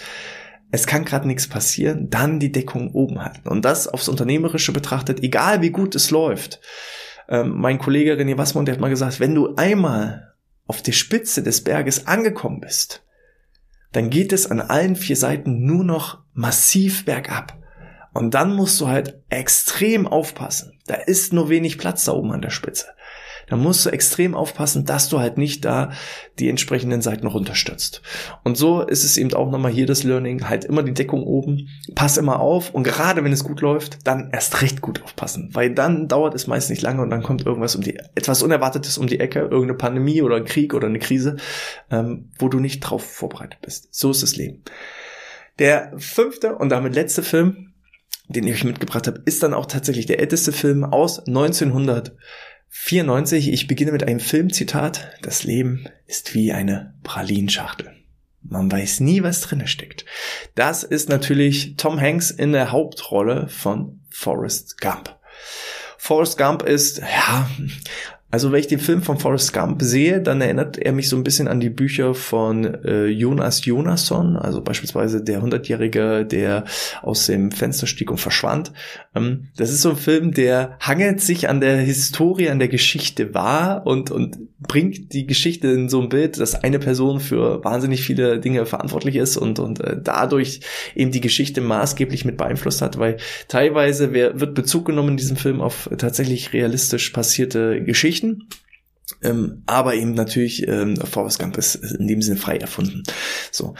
es 0.71 0.85
kann 0.85 1.05
gerade 1.05 1.27
nichts 1.27 1.47
passieren, 1.47 2.09
dann 2.09 2.39
die 2.39 2.51
Deckung 2.51 2.91
oben 2.91 3.23
halten. 3.23 3.49
Und 3.49 3.65
das 3.65 3.87
aufs 3.87 4.07
Unternehmerische 4.07 4.71
betrachtet, 4.71 5.23
egal 5.23 5.61
wie 5.61 5.71
gut 5.71 5.95
es 5.95 6.11
läuft. 6.11 6.59
Ähm, 7.27 7.55
mein 7.57 7.79
Kollege 7.79 8.13
René 8.13 8.37
Wassmann, 8.37 8.65
der 8.65 8.75
hat 8.75 8.81
mal 8.81 8.89
gesagt, 8.89 9.19
wenn 9.19 9.35
du 9.35 9.55
einmal 9.55 10.33
auf 10.67 10.81
der 10.81 10.91
Spitze 10.91 11.41
des 11.41 11.63
Berges 11.63 12.05
angekommen 12.05 12.59
bist, 12.59 13.03
dann 13.91 14.11
geht 14.11 14.31
es 14.31 14.49
an 14.51 14.61
allen 14.61 14.95
vier 14.95 15.15
Seiten 15.15 15.65
nur 15.65 15.83
noch 15.83 16.19
massiv 16.33 17.05
bergab. 17.05 17.57
Und 18.13 18.33
dann 18.35 18.55
musst 18.55 18.79
du 18.81 18.87
halt 18.87 19.21
extrem 19.29 20.07
aufpassen. 20.07 20.79
Da 20.85 20.95
ist 20.95 21.33
nur 21.33 21.49
wenig 21.49 21.77
Platz 21.77 22.05
da 22.05 22.11
oben 22.11 22.31
an 22.31 22.41
der 22.41 22.49
Spitze 22.49 22.87
da 23.49 23.57
musst 23.57 23.85
du 23.85 23.89
extrem 23.89 24.35
aufpassen, 24.35 24.85
dass 24.85 25.09
du 25.09 25.19
halt 25.19 25.37
nicht 25.37 25.65
da 25.65 25.91
die 26.39 26.49
entsprechenden 26.49 27.01
Seiten 27.01 27.27
runterstürzt. 27.27 28.01
Und 28.43 28.57
so 28.57 28.81
ist 28.81 29.03
es 29.03 29.17
eben 29.17 29.33
auch 29.33 29.51
nochmal 29.51 29.71
hier 29.71 29.85
das 29.85 30.03
Learning, 30.03 30.47
halt 30.47 30.65
immer 30.65 30.83
die 30.83 30.93
Deckung 30.93 31.23
oben, 31.23 31.67
pass 31.95 32.17
immer 32.17 32.39
auf 32.39 32.73
und 32.73 32.83
gerade 32.83 33.23
wenn 33.23 33.33
es 33.33 33.43
gut 33.43 33.61
läuft, 33.61 34.07
dann 34.07 34.29
erst 34.31 34.61
recht 34.61 34.81
gut 34.81 35.03
aufpassen, 35.03 35.49
weil 35.53 35.73
dann 35.73 36.07
dauert 36.07 36.35
es 36.35 36.47
meist 36.47 36.69
nicht 36.69 36.81
lange 36.81 37.01
und 37.01 37.09
dann 37.09 37.23
kommt 37.23 37.45
irgendwas 37.45 37.75
um 37.75 37.81
die, 37.81 37.97
etwas 38.15 38.41
Unerwartetes 38.41 38.97
um 38.97 39.07
die 39.07 39.19
Ecke, 39.19 39.39
irgendeine 39.39 39.75
Pandemie 39.75 40.21
oder 40.21 40.37
ein 40.37 40.45
Krieg 40.45 40.73
oder 40.73 40.87
eine 40.87 40.99
Krise, 40.99 41.37
ähm, 41.91 42.31
wo 42.37 42.47
du 42.47 42.59
nicht 42.59 42.79
drauf 42.81 43.03
vorbereitet 43.03 43.59
bist. 43.61 43.93
So 43.93 44.11
ist 44.11 44.23
das 44.23 44.35
Leben. 44.35 44.63
Der 45.59 45.91
fünfte 45.97 46.55
und 46.55 46.69
damit 46.69 46.95
letzte 46.95 47.21
Film, 47.21 47.73
den 48.29 48.47
ich 48.47 48.53
euch 48.53 48.63
mitgebracht 48.63 49.07
habe, 49.07 49.21
ist 49.25 49.43
dann 49.43 49.53
auch 49.53 49.65
tatsächlich 49.65 50.05
der 50.05 50.19
älteste 50.19 50.51
Film 50.51 50.83
aus 50.83 51.19
1900. 51.19 52.15
94, 52.69 53.51
ich 53.51 53.67
beginne 53.67 53.91
mit 53.91 54.03
einem 54.03 54.19
Filmzitat. 54.19 55.11
Das 55.21 55.43
Leben 55.43 55.85
ist 56.05 56.33
wie 56.33 56.51
eine 56.51 56.93
Pralinschachtel. 57.03 57.93
Man 58.41 58.71
weiß 58.71 59.01
nie, 59.01 59.21
was 59.21 59.41
drinne 59.41 59.67
steckt. 59.67 60.05
Das 60.55 60.83
ist 60.83 61.09
natürlich 61.09 61.75
Tom 61.75 61.99
Hanks 61.99 62.31
in 62.31 62.51
der 62.53 62.71
Hauptrolle 62.71 63.47
von 63.49 63.99
Forrest 64.09 64.79
Gump. 64.79 65.17
Forrest 65.97 66.37
Gump 66.37 66.63
ist, 66.63 66.99
ja, 66.99 67.49
also 68.31 68.51
wenn 68.51 68.59
ich 68.59 68.67
den 68.67 68.79
Film 68.79 69.01
von 69.01 69.17
Forrest 69.17 69.53
Gump 69.53 69.81
sehe, 69.81 70.21
dann 70.21 70.39
erinnert 70.41 70.77
er 70.77 70.91
mich 70.91 71.09
so 71.09 71.15
ein 71.15 71.23
bisschen 71.23 71.47
an 71.47 71.59
die 71.59 71.71
Bücher 71.71 72.13
von 72.13 72.63
äh, 72.83 73.07
Jonas 73.07 73.65
Jonasson, 73.65 74.37
also 74.37 74.61
beispielsweise 74.61 75.23
der 75.23 75.41
Hundertjährige, 75.41 76.25
der 76.25 76.65
aus 77.01 77.25
dem 77.25 77.51
Fenster 77.51 77.87
stieg 77.87 78.11
und 78.11 78.19
verschwand. 78.19 78.71
Ähm, 79.15 79.47
das 79.57 79.71
ist 79.71 79.81
so 79.81 79.89
ein 79.89 79.95
Film, 79.95 80.31
der 80.31 80.77
hangelt 80.79 81.21
sich 81.21 81.49
an 81.49 81.59
der 81.59 81.77
Historie, 81.77 82.49
an 82.49 82.59
der 82.59 82.67
Geschichte 82.67 83.33
wahr 83.33 83.87
und, 83.87 84.11
und 84.11 84.37
bringt 84.59 85.13
die 85.13 85.25
Geschichte 85.25 85.67
in 85.69 85.89
so 85.89 85.99
ein 85.99 86.09
Bild, 86.09 86.39
dass 86.39 86.53
eine 86.53 86.77
Person 86.77 87.19
für 87.19 87.63
wahnsinnig 87.63 88.03
viele 88.03 88.39
Dinge 88.39 88.67
verantwortlich 88.67 89.15
ist 89.15 89.37
und, 89.37 89.57
und 89.57 89.79
äh, 89.81 89.97
dadurch 89.99 90.59
eben 90.95 91.11
die 91.11 91.21
Geschichte 91.21 91.61
maßgeblich 91.61 92.25
mit 92.25 92.37
beeinflusst 92.37 92.83
hat, 92.83 92.99
weil 92.99 93.17
teilweise 93.47 94.13
wird 94.13 94.53
Bezug 94.53 94.85
genommen 94.85 95.09
in 95.09 95.17
diesem 95.17 95.37
Film 95.37 95.61
auf 95.61 95.89
tatsächlich 95.97 96.53
realistisch 96.53 97.09
passierte 97.09 97.81
Geschichten 97.83 98.18
Geschichten. 98.19 98.49
Ähm, 99.23 99.63
aber 99.65 99.95
eben 99.95 100.13
natürlich 100.13 100.67
ähm, 100.67 100.95
Forrest 100.97 101.39
Gump 101.39 101.57
ist 101.57 101.75
in 101.75 102.07
dem 102.07 102.21
Sinne 102.21 102.37
frei 102.37 102.57
erfunden. 102.57 103.01
So, 103.51 103.73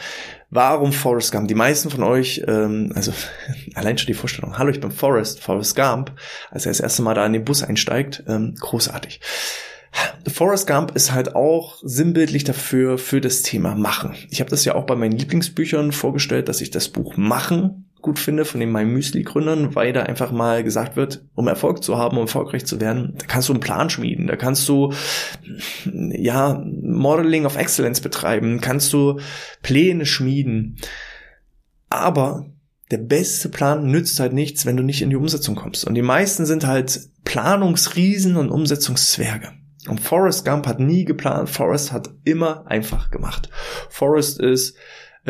warum 0.50 0.92
Forrest 0.92 1.30
Gump? 1.30 1.46
Die 1.46 1.54
meisten 1.54 1.88
von 1.88 2.02
euch, 2.02 2.42
ähm, 2.48 2.92
also 2.96 3.12
allein 3.74 3.96
schon 3.96 4.08
die 4.08 4.14
Vorstellung, 4.14 4.58
hallo, 4.58 4.70
ich 4.70 4.80
bin 4.80 4.90
Forrest, 4.90 5.40
Forrest 5.40 5.76
Gump, 5.76 6.12
als 6.50 6.66
er 6.66 6.70
das 6.70 6.80
erste 6.80 7.02
Mal 7.02 7.14
da 7.14 7.24
in 7.24 7.32
den 7.32 7.44
Bus 7.44 7.62
einsteigt, 7.62 8.24
ähm, 8.26 8.56
großartig. 8.58 9.20
Forrest 10.32 10.66
Gump 10.66 10.96
ist 10.96 11.12
halt 11.12 11.36
auch 11.36 11.78
sinnbildlich 11.82 12.42
dafür, 12.42 12.98
für 12.98 13.20
das 13.20 13.42
Thema 13.42 13.76
Machen. 13.76 14.16
Ich 14.30 14.40
habe 14.40 14.50
das 14.50 14.64
ja 14.64 14.74
auch 14.74 14.84
bei 14.84 14.96
meinen 14.96 15.16
Lieblingsbüchern 15.16 15.92
vorgestellt, 15.92 16.48
dass 16.48 16.60
ich 16.60 16.70
das 16.70 16.88
Buch 16.88 17.16
Machen 17.16 17.89
gut 18.02 18.18
finde 18.18 18.44
von 18.44 18.60
den 18.60 18.72
My 18.72 18.84
Müsli 18.84 19.22
Gründern, 19.22 19.74
weil 19.74 19.92
da 19.92 20.02
einfach 20.02 20.32
mal 20.32 20.64
gesagt 20.64 20.96
wird, 20.96 21.24
um 21.34 21.48
Erfolg 21.48 21.82
zu 21.82 21.98
haben, 21.98 22.16
um 22.16 22.24
erfolgreich 22.24 22.66
zu 22.66 22.80
werden, 22.80 23.14
da 23.18 23.26
kannst 23.26 23.48
du 23.48 23.52
einen 23.52 23.60
Plan 23.60 23.90
schmieden, 23.90 24.26
da 24.26 24.36
kannst 24.36 24.68
du 24.68 24.92
ja 25.92 26.62
Modeling 26.64 27.46
of 27.46 27.56
Excellence 27.56 28.00
betreiben, 28.00 28.60
kannst 28.60 28.92
du 28.92 29.20
Pläne 29.62 30.06
schmieden. 30.06 30.76
Aber 31.88 32.46
der 32.90 32.98
beste 32.98 33.48
Plan 33.48 33.86
nützt 33.86 34.18
halt 34.20 34.32
nichts, 34.32 34.66
wenn 34.66 34.76
du 34.76 34.82
nicht 34.82 35.02
in 35.02 35.10
die 35.10 35.16
Umsetzung 35.16 35.54
kommst. 35.54 35.84
Und 35.84 35.94
die 35.94 36.02
meisten 36.02 36.46
sind 36.46 36.66
halt 36.66 37.00
Planungsriesen 37.24 38.36
und 38.36 38.50
Umsetzungszwerge. 38.50 39.52
Und 39.88 40.00
Forrest 40.00 40.44
Gump 40.44 40.66
hat 40.66 40.78
nie 40.78 41.04
geplant, 41.04 41.48
Forrest 41.48 41.92
hat 41.92 42.10
immer 42.24 42.66
einfach 42.66 43.10
gemacht. 43.10 43.48
Forrest 43.88 44.38
ist 44.38 44.76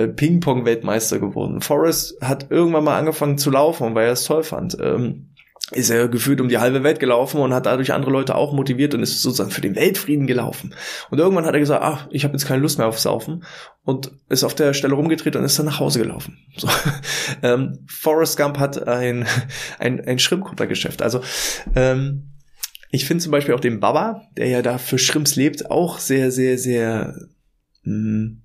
äh, 0.01 0.09
Ping-Pong-Weltmeister 0.09 1.19
geworden. 1.19 1.61
Forrest 1.61 2.21
hat 2.21 2.51
irgendwann 2.51 2.85
mal 2.85 2.99
angefangen 2.99 3.39
zu 3.39 3.51
laufen, 3.51 3.95
weil 3.95 4.07
er 4.07 4.13
es 4.13 4.25
toll 4.25 4.43
fand. 4.43 4.77
Ähm, 4.81 5.31
ist 5.73 5.91
er 5.91 6.09
gefühlt 6.09 6.41
um 6.41 6.49
die 6.49 6.59
halbe 6.59 6.83
Welt 6.83 6.99
gelaufen 6.99 7.41
und 7.41 7.55
hat 7.55 7.67
dadurch 7.67 7.93
andere 7.93 8.11
Leute 8.11 8.35
auch 8.35 8.53
motiviert 8.53 8.95
und 8.95 9.03
ist 9.03 9.23
sozusagen 9.23 9.51
für 9.51 9.61
den 9.61 9.77
Weltfrieden 9.77 10.27
gelaufen. 10.27 10.75
Und 11.11 11.19
irgendwann 11.19 11.47
hat 11.47 11.55
er 11.55 11.61
gesagt, 11.61 11.83
ach, 11.83 12.09
ich 12.11 12.25
habe 12.25 12.33
jetzt 12.33 12.47
keine 12.47 12.61
Lust 12.61 12.79
mehr 12.79 12.89
aufs 12.89 13.03
Saufen 13.03 13.45
und 13.85 14.11
ist 14.29 14.43
auf 14.43 14.55
der 14.55 14.75
Stelle 14.75 14.95
rumgedreht 14.95 15.37
und 15.37 15.45
ist 15.45 15.59
dann 15.59 15.67
nach 15.67 15.81
Hause 15.81 16.01
gelaufen. 16.01 16.39
So. 16.57 16.69
Ähm, 17.43 17.87
Forrest 17.87 18.37
Gump 18.37 18.59
hat 18.59 18.87
ein, 18.87 19.27
ein, 19.79 20.01
ein 20.01 20.19
Schrimpkuttergeschäft. 20.19 21.01
Also 21.01 21.21
ähm, 21.77 22.33
ich 22.91 23.07
finde 23.07 23.23
zum 23.23 23.31
Beispiel 23.31 23.55
auch 23.55 23.61
den 23.61 23.81
Baba, 23.81 24.23
der 24.37 24.49
ja 24.49 24.63
da 24.63 24.79
für 24.79 24.99
Schrimps 24.99 25.37
lebt, 25.37 25.71
auch 25.71 25.99
sehr, 25.99 26.33
sehr, 26.33 26.59
sehr 26.59 27.15
mh, 27.85 27.93
hm, 27.93 28.43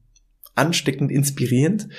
ansteckend 0.56 1.12
inspirierend. 1.12 1.90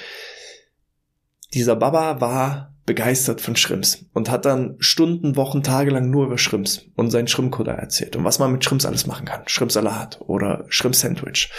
Dieser 1.55 1.77
Baba 1.77 2.21
war 2.21 2.75
begeistert 2.87 3.41
von 3.41 3.57
Schrimps 3.57 4.07
und 4.13 4.31
hat 4.31 4.45
dann 4.45 4.77
Stunden, 4.79 5.37
Wochen, 5.37 5.63
Tage 5.63 5.91
lang 5.91 6.09
nur 6.09 6.27
über 6.27 6.39
Schrimps 6.39 6.87
und 6.95 7.11
seinen 7.11 7.29
Schrimpkutter 7.29 7.73
erzählt 7.73 8.15
und 8.15 8.25
was 8.25 8.39
man 8.39 8.53
mit 8.53 8.65
Schrimps 8.65 8.87
alles 8.87 9.07
machen 9.07 9.27
kann. 9.27 9.43
Schrimpsalat 9.47 10.21
oder 10.21 10.67
Schrimp-Sandwich. 10.69 11.51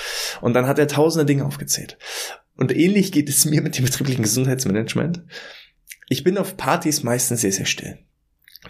Und 0.41 0.53
dann 0.53 0.67
hat 0.67 0.79
er 0.79 0.87
tausende 0.87 1.25
Dinge 1.25 1.45
aufgezählt. 1.45 1.97
Und 2.55 2.75
ähnlich 2.75 3.11
geht 3.11 3.29
es 3.29 3.45
mir 3.45 3.61
mit 3.61 3.77
dem 3.77 3.85
betrieblichen 3.85 4.23
Gesundheitsmanagement. 4.23 5.23
Ich 6.07 6.23
bin 6.23 6.37
auf 6.37 6.55
Partys 6.55 7.03
meistens 7.03 7.41
sehr, 7.41 7.51
sehr 7.51 7.65
still 7.65 7.99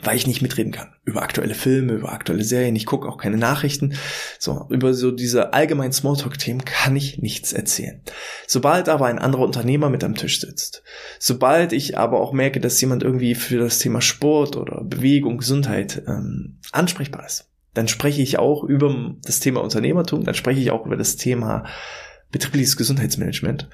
weil 0.04 0.16
ich 0.16 0.28
nicht 0.28 0.42
mitreden 0.42 0.72
kann. 0.72 0.94
Über 1.06 1.22
aktuelle 1.22 1.56
Filme, 1.56 1.94
über 1.94 2.12
aktuelle 2.12 2.44
Serien, 2.44 2.76
ich 2.76 2.86
gucke 2.86 3.08
auch 3.08 3.18
keine 3.18 3.38
Nachrichten. 3.38 3.96
So, 4.40 4.66
über 4.70 4.94
so 4.94 5.12
diese 5.12 5.54
allgemeinen 5.54 5.94
Smalltalk-Themen 5.94 6.66
kann 6.66 6.96
ich 6.96 7.20
nichts 7.20 7.54
erzählen. 7.54 8.02
Sobald 8.48 8.90
aber 8.90 9.06
ein 9.08 9.20
anderer 9.20 9.44
Unternehmer 9.44 9.90
mit 9.90 10.04
am 10.04 10.16
Tisch 10.16 10.40
sitzt, 10.40 10.84
sobald 11.20 11.74
ich 11.74 11.98
aber 11.98 12.20
auch 12.20 12.34
merke, 12.34 12.60
dass 12.60 12.82
jemand 12.82 13.04
irgendwie 13.04 13.36
für 13.36 13.58
das 13.58 13.80
Thema 13.80 14.02
Sport 14.02 14.56
oder 14.56 14.84
Bewegung, 14.84 15.38
Gesundheit 15.38 16.04
ähm, 16.08 16.60
ansprechbar 16.72 17.26
ist, 17.26 17.50
dann 17.74 17.88
spreche 17.88 18.22
ich 18.24 18.40
auch 18.40 18.64
über 18.64 19.16
das 19.24 19.40
Thema 19.40 19.62
Unternehmertum, 19.62 20.24
dann 20.24 20.34
spreche 20.34 20.60
ich 20.60 20.72
auch 20.72 20.86
über 20.86 20.98
das 20.98 21.16
Thema 21.16 21.66
betriebliches 22.32 22.76
Gesundheitsmanagement. 22.76 23.70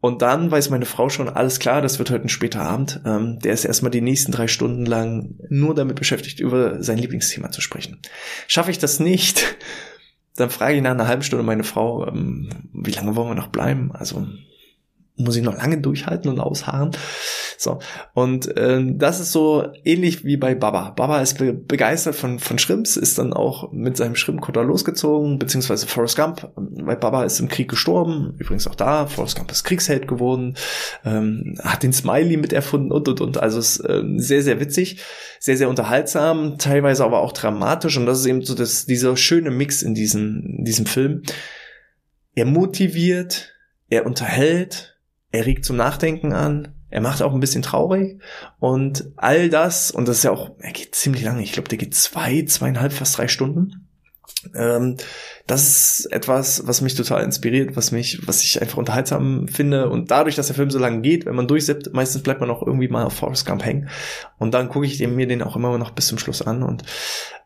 Und 0.00 0.22
dann 0.22 0.50
weiß 0.50 0.70
meine 0.70 0.86
Frau 0.86 1.08
schon, 1.08 1.28
alles 1.28 1.58
klar, 1.58 1.82
das 1.82 1.98
wird 1.98 2.10
heute 2.10 2.24
ein 2.24 2.30
später 2.30 2.62
Abend. 2.62 3.00
Ähm, 3.04 3.38
der 3.40 3.52
ist 3.52 3.64
erstmal 3.64 3.90
die 3.90 4.00
nächsten 4.00 4.32
drei 4.32 4.48
Stunden 4.48 4.86
lang 4.86 5.34
nur 5.48 5.74
damit 5.74 5.96
beschäftigt, 5.96 6.40
über 6.40 6.82
sein 6.82 6.98
Lieblingsthema 6.98 7.50
zu 7.50 7.60
sprechen. 7.60 8.00
Schaffe 8.46 8.70
ich 8.70 8.78
das 8.78 9.00
nicht, 9.00 9.56
dann 10.36 10.50
frage 10.50 10.76
ich 10.76 10.82
nach 10.82 10.92
einer 10.92 11.08
halben 11.08 11.22
Stunde 11.22 11.44
meine 11.44 11.64
Frau, 11.64 12.06
ähm, 12.06 12.48
wie 12.72 12.92
lange 12.92 13.16
wollen 13.16 13.30
wir 13.30 13.34
noch 13.34 13.48
bleiben? 13.48 13.92
Also 13.92 14.26
muss 15.18 15.36
ich 15.36 15.42
noch 15.42 15.56
lange 15.56 15.78
durchhalten 15.78 16.30
und 16.30 16.40
ausharren. 16.40 16.92
So. 17.58 17.80
Und 18.14 18.56
äh, 18.56 18.80
das 18.94 19.18
ist 19.18 19.32
so 19.32 19.66
ähnlich 19.84 20.24
wie 20.24 20.36
bei 20.36 20.54
Baba. 20.54 20.90
Baba 20.90 21.20
ist 21.20 21.38
be 21.38 21.52
begeistert 21.52 22.14
von, 22.14 22.38
von 22.38 22.58
Shrimps, 22.58 22.96
ist 22.96 23.18
dann 23.18 23.32
auch 23.32 23.72
mit 23.72 23.96
seinem 23.96 24.14
Shrimpkutter 24.14 24.62
losgezogen, 24.62 25.38
beziehungsweise 25.38 25.86
Forrest 25.86 26.16
Gump, 26.16 26.50
weil 26.54 26.96
Baba 26.96 27.24
ist 27.24 27.40
im 27.40 27.48
Krieg 27.48 27.68
gestorben, 27.68 28.34
übrigens 28.38 28.68
auch 28.68 28.76
da, 28.76 29.06
Forrest 29.06 29.36
Gump 29.36 29.50
ist 29.50 29.64
Kriegsheld 29.64 30.06
geworden, 30.06 30.54
ähm, 31.04 31.58
hat 31.62 31.82
den 31.82 31.92
Smiley 31.92 32.36
mit 32.36 32.52
erfunden 32.52 32.92
und 32.92 33.08
und 33.08 33.20
und. 33.20 33.38
Also 33.38 33.58
ist 33.58 33.80
äh, 33.80 34.02
sehr, 34.16 34.42
sehr 34.42 34.60
witzig, 34.60 35.02
sehr, 35.40 35.56
sehr 35.56 35.68
unterhaltsam, 35.68 36.58
teilweise 36.58 37.04
aber 37.04 37.20
auch 37.20 37.32
dramatisch. 37.32 37.96
Und 37.96 38.06
das 38.06 38.20
ist 38.20 38.26
eben 38.26 38.42
so 38.42 38.54
das, 38.54 38.86
dieser 38.86 39.16
schöne 39.16 39.50
Mix 39.50 39.82
in 39.82 39.94
diesem, 39.94 40.58
in 40.58 40.64
diesem 40.64 40.86
Film. 40.86 41.22
Er 42.34 42.44
motiviert, 42.44 43.52
er 43.90 44.06
unterhält, 44.06 44.97
er 45.30 45.46
regt 45.46 45.64
zum 45.64 45.76
Nachdenken 45.76 46.32
an, 46.32 46.74
er 46.90 47.00
macht 47.00 47.22
auch 47.22 47.34
ein 47.34 47.40
bisschen 47.40 47.62
traurig 47.62 48.20
und 48.58 49.10
all 49.16 49.50
das, 49.50 49.90
und 49.90 50.08
das 50.08 50.18
ist 50.18 50.22
ja 50.24 50.30
auch, 50.30 50.52
er 50.58 50.72
geht 50.72 50.94
ziemlich 50.94 51.22
lange, 51.22 51.42
ich 51.42 51.52
glaube, 51.52 51.68
der 51.68 51.78
geht 51.78 51.94
zwei, 51.94 52.42
zweieinhalb, 52.42 52.92
fast 52.92 53.18
drei 53.18 53.28
Stunden. 53.28 53.88
Ähm, 54.54 54.96
das 55.48 56.00
ist 56.00 56.12
etwas, 56.12 56.66
was 56.66 56.82
mich 56.82 56.94
total 56.94 57.24
inspiriert, 57.24 57.74
was 57.74 57.90
mich, 57.90 58.20
was 58.28 58.44
ich 58.44 58.60
einfach 58.60 58.76
unterhaltsam 58.76 59.48
finde. 59.48 59.88
Und 59.88 60.10
dadurch, 60.10 60.34
dass 60.34 60.48
der 60.48 60.54
Film 60.54 60.70
so 60.70 60.78
lange 60.78 61.00
geht, 61.00 61.24
wenn 61.24 61.34
man 61.34 61.48
durchsippt, 61.48 61.94
meistens 61.94 62.22
bleibt 62.22 62.42
man 62.42 62.50
auch 62.50 62.62
irgendwie 62.62 62.88
mal 62.88 63.04
auf 63.04 63.14
Forrest 63.14 63.46
Gump 63.46 63.64
hängen. 63.64 63.88
Und 64.36 64.52
dann 64.52 64.68
gucke 64.68 64.84
ich 64.84 65.00
mir 65.00 65.26
den 65.26 65.42
auch 65.42 65.56
immer 65.56 65.78
noch 65.78 65.92
bis 65.92 66.08
zum 66.08 66.18
Schluss 66.18 66.42
an. 66.42 66.62
Und 66.62 66.82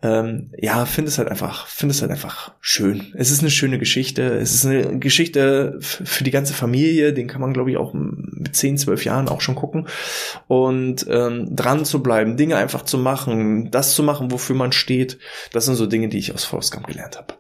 ähm, 0.03 0.51
ja, 0.59 0.85
finde 0.85 1.11
es 1.11 1.19
halt 1.19 1.29
einfach, 1.29 1.69
finde 1.69 1.95
es 1.95 2.03
halt 2.03 2.11
einfach 2.11 2.53
schön. 2.61 3.15
Es 3.17 3.31
ist 3.31 3.39
eine 3.41 3.51
schöne 3.51 3.79
Geschichte. 3.79 4.23
Es 4.35 4.53
ist 4.53 4.67
eine 4.67 4.99
Geschichte 4.99 5.77
für 5.79 6.25
die 6.25 6.33
ganze 6.33 6.55
Familie. 6.55 7.13
Den 7.13 7.29
kann 7.29 7.41
man, 7.41 7.53
glaube 7.53 7.71
ich, 7.71 7.77
auch 7.77 7.95
mit 7.95 8.57
10, 8.57 8.79
12 8.79 9.05
Jahren 9.05 9.29
auch 9.29 9.41
schon 9.41 9.55
gucken. 9.55 9.87
Und 10.49 11.07
ähm, 11.09 11.55
dran 11.55 11.85
zu 11.85 12.03
bleiben, 12.03 12.37
Dinge 12.37 12.57
einfach 12.57 12.83
zu 12.83 12.99
machen, 12.99 13.71
das 13.71 13.95
zu 13.95 14.03
machen, 14.03 14.33
wofür 14.33 14.57
man 14.57 14.73
steht, 14.73 15.19
das 15.53 15.67
sind 15.67 15.77
so 15.77 15.87
Dinge, 15.87 16.09
die 16.09 16.19
ich 16.19 16.35
aus 16.35 16.43
Forrest 16.43 16.73
Gump 16.73 16.89
gelernt 16.89 17.17
habe. 17.17 17.35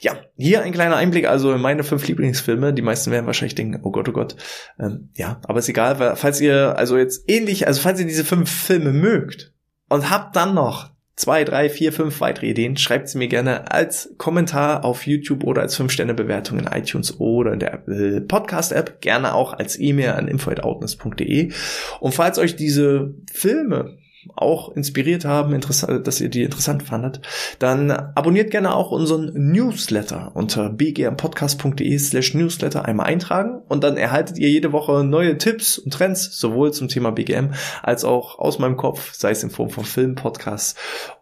Ja, 0.00 0.16
hier 0.36 0.62
ein 0.62 0.72
kleiner 0.72 0.96
Einblick 0.96 1.26
also 1.26 1.52
in 1.52 1.60
meine 1.60 1.84
fünf 1.84 2.06
Lieblingsfilme. 2.06 2.72
Die 2.74 2.82
meisten 2.82 3.10
werden 3.10 3.26
wahrscheinlich 3.26 3.54
denken, 3.54 3.80
oh 3.82 3.90
Gott, 3.90 4.08
oh 4.08 4.12
Gott. 4.12 4.36
Ähm, 4.78 5.10
ja, 5.16 5.40
aber 5.44 5.58
ist 5.58 5.68
egal, 5.68 5.98
weil, 5.98 6.16
falls 6.16 6.40
ihr 6.40 6.76
also 6.76 6.96
jetzt 6.98 7.24
ähnlich, 7.28 7.66
also 7.66 7.80
falls 7.80 8.00
ihr 8.00 8.06
diese 8.06 8.24
fünf 8.24 8.50
Filme 8.50 8.92
mögt 8.92 9.52
und 9.88 10.10
habt 10.10 10.36
dann 10.36 10.54
noch 10.54 10.90
zwei, 11.16 11.44
drei, 11.44 11.70
vier, 11.70 11.92
fünf 11.92 12.20
weitere 12.20 12.50
Ideen, 12.50 12.76
schreibt 12.76 13.08
sie 13.08 13.18
mir 13.18 13.28
gerne 13.28 13.70
als 13.72 14.14
Kommentar 14.18 14.84
auf 14.84 15.06
YouTube 15.06 15.44
oder 15.44 15.62
als 15.62 15.80
5-Sterne-Bewertung 15.80 16.58
in 16.58 16.66
iTunes 16.66 17.18
oder 17.18 17.54
in 17.54 17.58
der 17.58 17.82
Podcast-App, 18.28 19.00
gerne 19.00 19.34
auch 19.34 19.54
als 19.54 19.78
E-Mail 19.78 20.10
an 20.10 20.28
info.outness.de. 20.28 21.52
Und 22.00 22.14
falls 22.14 22.38
euch 22.38 22.54
diese 22.54 23.14
Filme 23.32 23.96
auch 24.34 24.74
inspiriert 24.74 25.24
haben, 25.24 25.58
dass 25.60 26.20
ihr 26.20 26.28
die 26.28 26.42
interessant 26.42 26.82
fandet, 26.82 27.20
dann 27.58 27.90
abonniert 27.90 28.50
gerne 28.50 28.74
auch 28.74 28.90
unseren 28.90 29.32
Newsletter 29.34 30.32
unter 30.34 30.70
bgmpodcast.de 30.70 31.98
slash 31.98 32.34
newsletter 32.34 32.84
einmal 32.84 33.06
eintragen 33.06 33.62
und 33.68 33.84
dann 33.84 33.96
erhaltet 33.96 34.38
ihr 34.38 34.50
jede 34.50 34.72
Woche 34.72 35.04
neue 35.04 35.38
Tipps 35.38 35.78
und 35.78 35.92
Trends, 35.92 36.38
sowohl 36.38 36.72
zum 36.72 36.88
Thema 36.88 37.12
BGM 37.12 37.52
als 37.82 38.04
auch 38.04 38.38
aus 38.38 38.58
meinem 38.58 38.76
Kopf, 38.76 39.12
sei 39.14 39.30
es 39.30 39.42
in 39.42 39.50
Form 39.50 39.70
von 39.70 39.84
Film, 39.84 40.14
Podcasts 40.14 40.74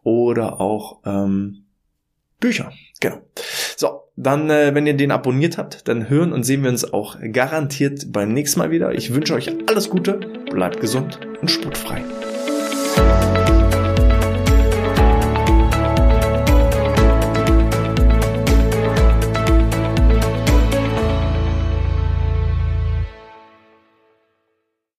oder 0.03 0.61
auch 0.61 1.01
ähm, 1.05 1.65
Bücher. 2.41 2.73
Genau. 3.01 3.19
So, 3.77 4.03
dann, 4.17 4.51
äh, 4.51 4.75
wenn 4.75 4.87
ihr 4.87 4.95
den 4.95 5.11
abonniert 5.11 5.59
habt, 5.59 5.89
dann 5.89 6.09
hören 6.09 6.33
und 6.33 6.45
sehen 6.45 6.63
wir 6.63 6.71
uns 6.71 6.93
auch 6.93 7.17
garantiert 7.33 8.13
beim 8.13 8.33
nächsten 8.33 8.61
Mal 8.61 8.71
wieder. 8.71 8.95
Ich 8.95 9.13
wünsche 9.13 9.35
euch 9.35 9.51
alles 9.69 9.91
Gute, 9.91 10.21
bleibt 10.51 10.81
gesund 10.81 11.19
und 11.41 11.51
sportfrei. 11.51 12.03